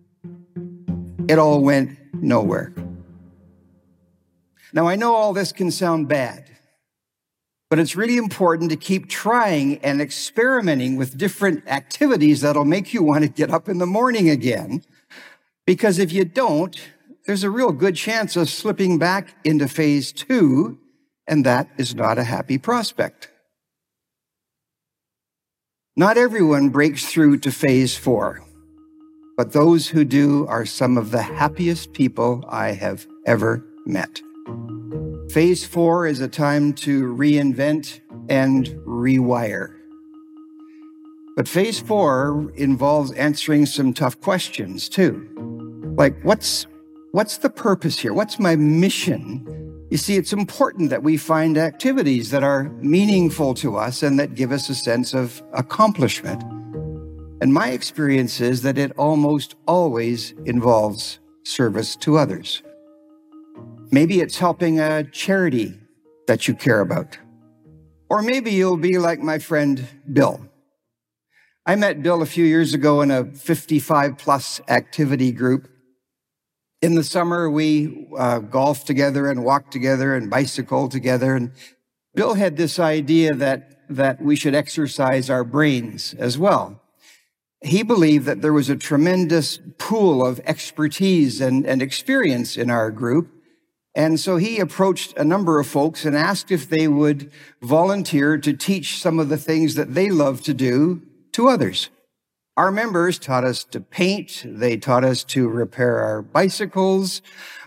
[1.29, 2.73] It all went nowhere.
[4.73, 6.49] Now, I know all this can sound bad,
[7.71, 13.03] but it's really important to keep trying and experimenting with different activities that'll make you
[13.03, 14.83] want to get up in the morning again.
[15.67, 16.79] Because if you don't,
[17.27, 20.79] there's a real good chance of slipping back into phase two
[21.29, 23.29] and that is not a happy prospect.
[25.95, 28.41] Not everyone breaks through to phase four,
[29.37, 34.21] but those who do are some of the happiest people I have ever met.
[35.31, 38.01] Phase four is a time to reinvent
[38.31, 39.75] and rewire.
[41.37, 45.29] But phase four involves answering some tough questions too.
[45.99, 46.67] Like, what's,
[47.13, 48.15] what's the purpose here?
[48.15, 49.87] What's my mission?
[49.91, 54.35] You see, it's important that we find activities that are meaningful to us and that
[54.35, 56.43] give us a sense of accomplishment.
[57.43, 62.63] And my experience is that it almost always involves service to others.
[63.91, 65.79] Maybe it's helping a charity
[66.27, 67.19] that you care about.
[68.11, 70.41] Or maybe you'll be like my friend Bill.
[71.67, 75.69] I met Bill a few years ago in a 55 plus activity group.
[76.81, 81.35] In the summer, we uh, golfed together and walked together and bicycled together.
[81.35, 81.53] And
[82.15, 86.81] Bill had this idea that, that we should exercise our brains as well
[87.61, 92.91] he believed that there was a tremendous pool of expertise and, and experience in our
[92.91, 93.31] group.
[93.99, 98.53] And so he approached a number of folks and asked if they would volunteer to
[98.53, 101.91] teach some of the things that they love to do to others.
[102.57, 104.45] Our members taught us to paint.
[104.47, 107.23] They taught us to repair our bicycles.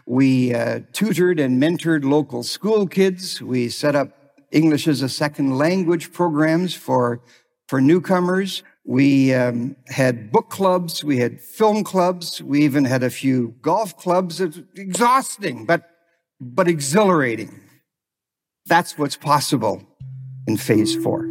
[0.06, 3.42] We uh, tutored and mentored local school kids.
[3.42, 4.10] We set up
[4.52, 7.20] English as a second language programs for,
[7.68, 8.64] for newcomers.
[8.86, 13.98] We um, had book clubs, we had film clubs, we even had a few golf
[13.98, 14.40] clubs.
[14.40, 15.91] It's exhausting, but,
[16.42, 17.62] but exhilarating.
[18.66, 19.84] That's what's possible
[20.48, 21.26] in phase four.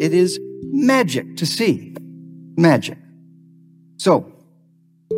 [0.00, 1.94] It is magic to see.
[2.56, 2.98] Magic.
[3.96, 4.30] So,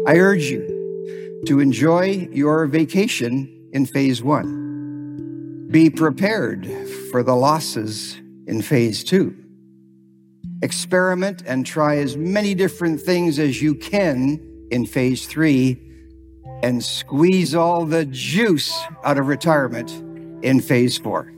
[0.07, 5.69] I urge you to enjoy your vacation in phase one.
[5.71, 6.67] Be prepared
[7.11, 8.17] for the losses
[8.47, 9.35] in phase two
[10.63, 15.94] experiment and try as many different things as you can in phase three
[16.63, 18.73] and squeeze all the juice
[19.05, 19.91] out of retirement
[20.45, 21.31] in phase four.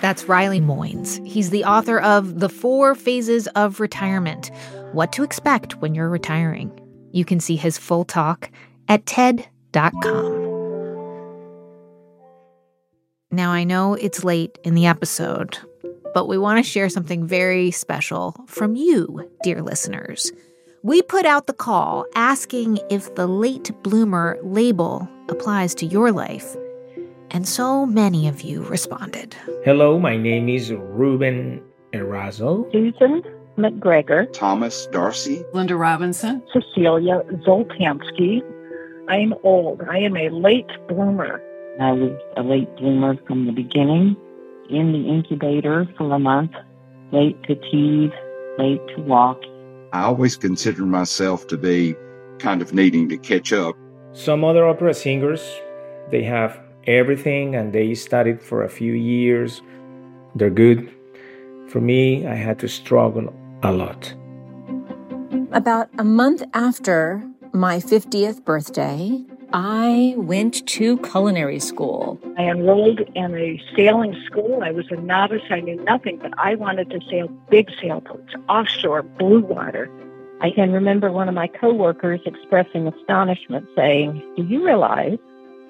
[0.00, 1.24] That's Riley Moynes.
[1.26, 4.50] He's the author of The Four Phases of Retirement
[4.92, 6.78] What to Expect When You're Retiring.
[7.12, 8.50] You can see his full talk
[8.86, 10.42] at TED.com.
[13.30, 15.58] Now, I know it's late in the episode,
[16.12, 20.30] but we want to share something very special from you, dear listeners.
[20.84, 26.54] We put out the call asking if the late bloomer label applies to your life,
[27.30, 29.34] and so many of you responded.
[29.64, 31.62] Hello, my name is Ruben
[31.94, 32.70] Erazo.
[32.70, 33.22] Susan
[33.56, 34.30] McGregor.
[34.34, 35.42] Thomas Darcy.
[35.54, 36.42] Linda Robinson.
[36.52, 38.42] Cecilia Zoltansky.
[39.08, 39.80] I'm old.
[39.88, 41.40] I am a late bloomer.
[41.80, 44.18] I was a late bloomer from the beginning
[44.68, 46.52] in the incubator for a month,
[47.10, 48.12] late to teeth,
[48.58, 49.40] late to walk.
[49.94, 51.94] I always consider myself to be
[52.40, 53.76] kind of needing to catch up.
[54.12, 55.40] Some other opera singers,
[56.10, 59.62] they have everything and they studied for a few years.
[60.34, 60.92] They're good.
[61.68, 63.32] For me, I had to struggle
[63.62, 64.12] a lot.
[65.52, 67.22] About a month after
[67.52, 69.24] my 50th birthday,
[69.56, 72.18] I went to culinary school.
[72.36, 74.64] I enrolled in a sailing school.
[74.64, 75.44] I was a novice.
[75.48, 79.88] I knew nothing, but I wanted to sail big sailboats, offshore, blue water.
[80.40, 85.18] I can remember one of my coworkers expressing astonishment saying, Do you realize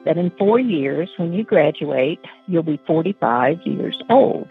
[0.06, 4.50] that in four years, when you graduate, you'll be 45 years old?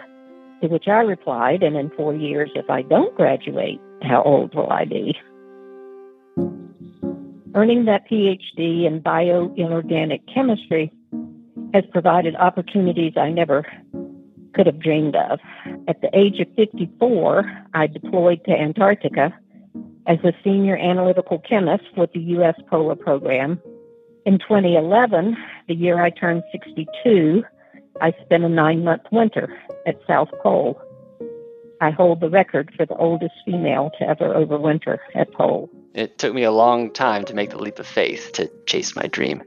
[0.61, 4.69] To which I replied, And in four years, if I don't graduate, how old will
[4.69, 5.17] I be?
[7.55, 10.91] Earning that PhD in bioinorganic chemistry
[11.73, 13.65] has provided opportunities I never
[14.53, 15.39] could have dreamed of.
[15.87, 19.37] At the age of 54, I deployed to Antarctica
[20.07, 22.55] as a senior analytical chemist with the U.S.
[22.69, 23.61] Polar Program.
[24.25, 25.37] In 2011,
[25.67, 27.43] the year I turned 62,
[28.01, 30.81] I spent a nine month winter at South Pole.
[31.81, 35.69] I hold the record for the oldest female to ever overwinter at Pole.
[35.93, 39.03] It took me a long time to make the leap of faith to chase my
[39.03, 39.43] dream.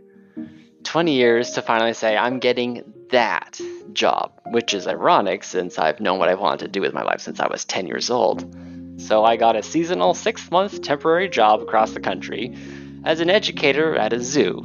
[0.84, 3.61] 20 years to finally say, I'm getting that
[3.92, 7.20] job, which is ironic since I've known what I wanted to do with my life
[7.20, 8.55] since I was 10 years old.
[8.99, 12.57] So I got a seasonal six month temporary job across the country
[13.05, 14.64] as an educator at a zoo.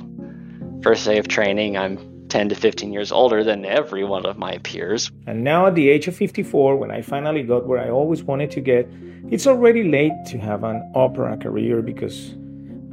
[0.84, 4.58] First day of training, I'm 10 to 15 years older than every one of my
[4.60, 5.12] peers.
[5.28, 8.50] And now, at the age of 54, when I finally got where I always wanted
[8.52, 8.88] to get,
[9.30, 12.34] it's already late to have an opera career because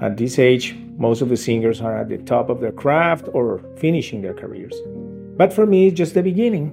[0.00, 3.62] at this age, most of the singers are at the top of their craft or
[3.76, 4.74] finishing their careers.
[5.36, 6.70] But for me, it's just the beginning.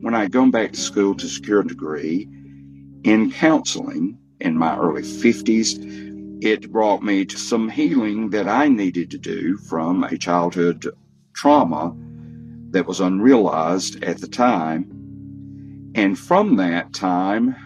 [0.00, 2.28] When I'd gone back to school to secure a degree
[3.04, 9.08] in counseling in my early 50s, it brought me to some healing that I needed
[9.12, 10.84] to do from a childhood
[11.32, 11.94] trauma
[12.70, 14.86] that was unrealized at the time.
[15.94, 17.56] And from that time,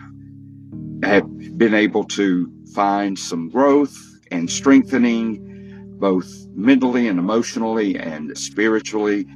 [1.03, 1.27] have
[1.59, 3.97] been able to find some growth
[4.31, 9.27] and strengthening both mentally and emotionally and spiritually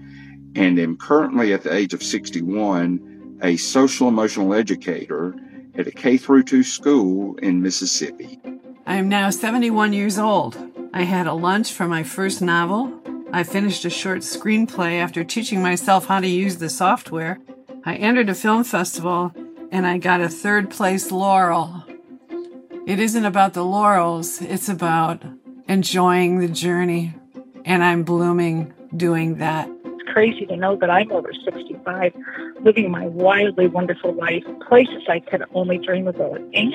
[0.54, 5.34] and am currently at the age of 61 a social emotional educator
[5.76, 8.40] at a K through 2 school in Mississippi.
[8.86, 10.56] I am now 71 years old.
[10.94, 12.98] I had a lunch for my first novel.
[13.36, 17.38] I finished a short screenplay after teaching myself how to use the software.
[17.84, 19.30] I entered a film festival
[19.70, 21.84] and I got a third place laurel.
[22.86, 25.22] It isn't about the laurels, it's about
[25.68, 27.12] enjoying the journey.
[27.66, 29.68] And I'm blooming doing that.
[29.84, 32.14] It's crazy to know that I'm over 65,
[32.62, 36.74] living my wildly wonderful life, places I could only dream about, and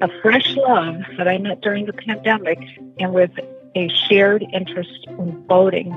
[0.00, 2.60] a fresh love that I met during the pandemic,
[3.00, 3.32] and with
[3.74, 5.92] a shared interest in boating,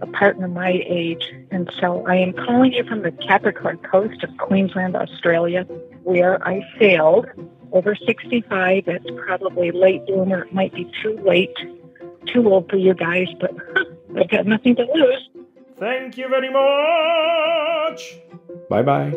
[0.00, 1.22] a partner my age.
[1.50, 5.62] And so I am calling you from the Capricorn coast of Queensland, Australia,
[6.04, 7.26] where I sailed
[7.72, 8.84] over 65.
[8.86, 10.44] It's probably late bloomer.
[10.44, 11.54] It might be too late,
[12.26, 13.50] too old for you guys, but
[14.16, 15.28] I've got nothing to lose.
[15.78, 18.18] Thank you very much.
[18.68, 19.14] Bye bye.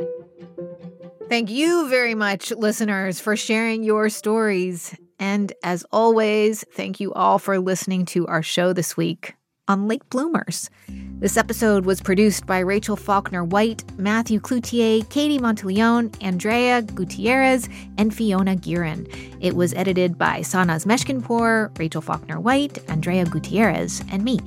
[1.27, 4.93] Thank you very much, listeners, for sharing your stories.
[5.21, 9.35] And as always, thank you all for listening to our show this week
[9.67, 10.71] on Late Bloomers.
[11.19, 17.69] This episode was produced by Rachel Faulkner White, Matthew Cloutier, Katie Monteleone, Andrea Gutierrez,
[17.99, 19.07] and Fiona Geiran.
[19.39, 24.39] It was edited by Sanaz Meshkinpour, Rachel Faulkner White, Andrea Gutierrez, and me.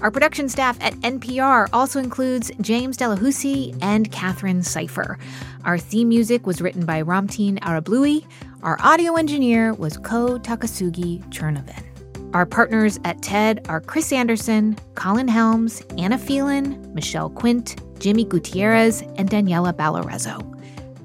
[0.00, 5.18] Our production staff at NPR also includes James Delahoussaye and Katherine Sypher.
[5.64, 8.24] Our theme music was written by Ramtin Arablouei.
[8.64, 11.84] Our audio engineer was Ko Takasugi Czernowin.
[12.32, 19.02] Our partners at TED are Chris Anderson, Colin Helms, Anna Phelan, Michelle Quint, Jimmy Gutierrez,
[19.16, 20.40] and Daniela Balarezo.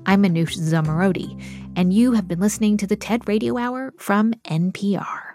[0.06, 1.38] I'm Manoush Zomorodi,
[1.76, 5.29] and you have been listening to the TED Radio Hour from NPR.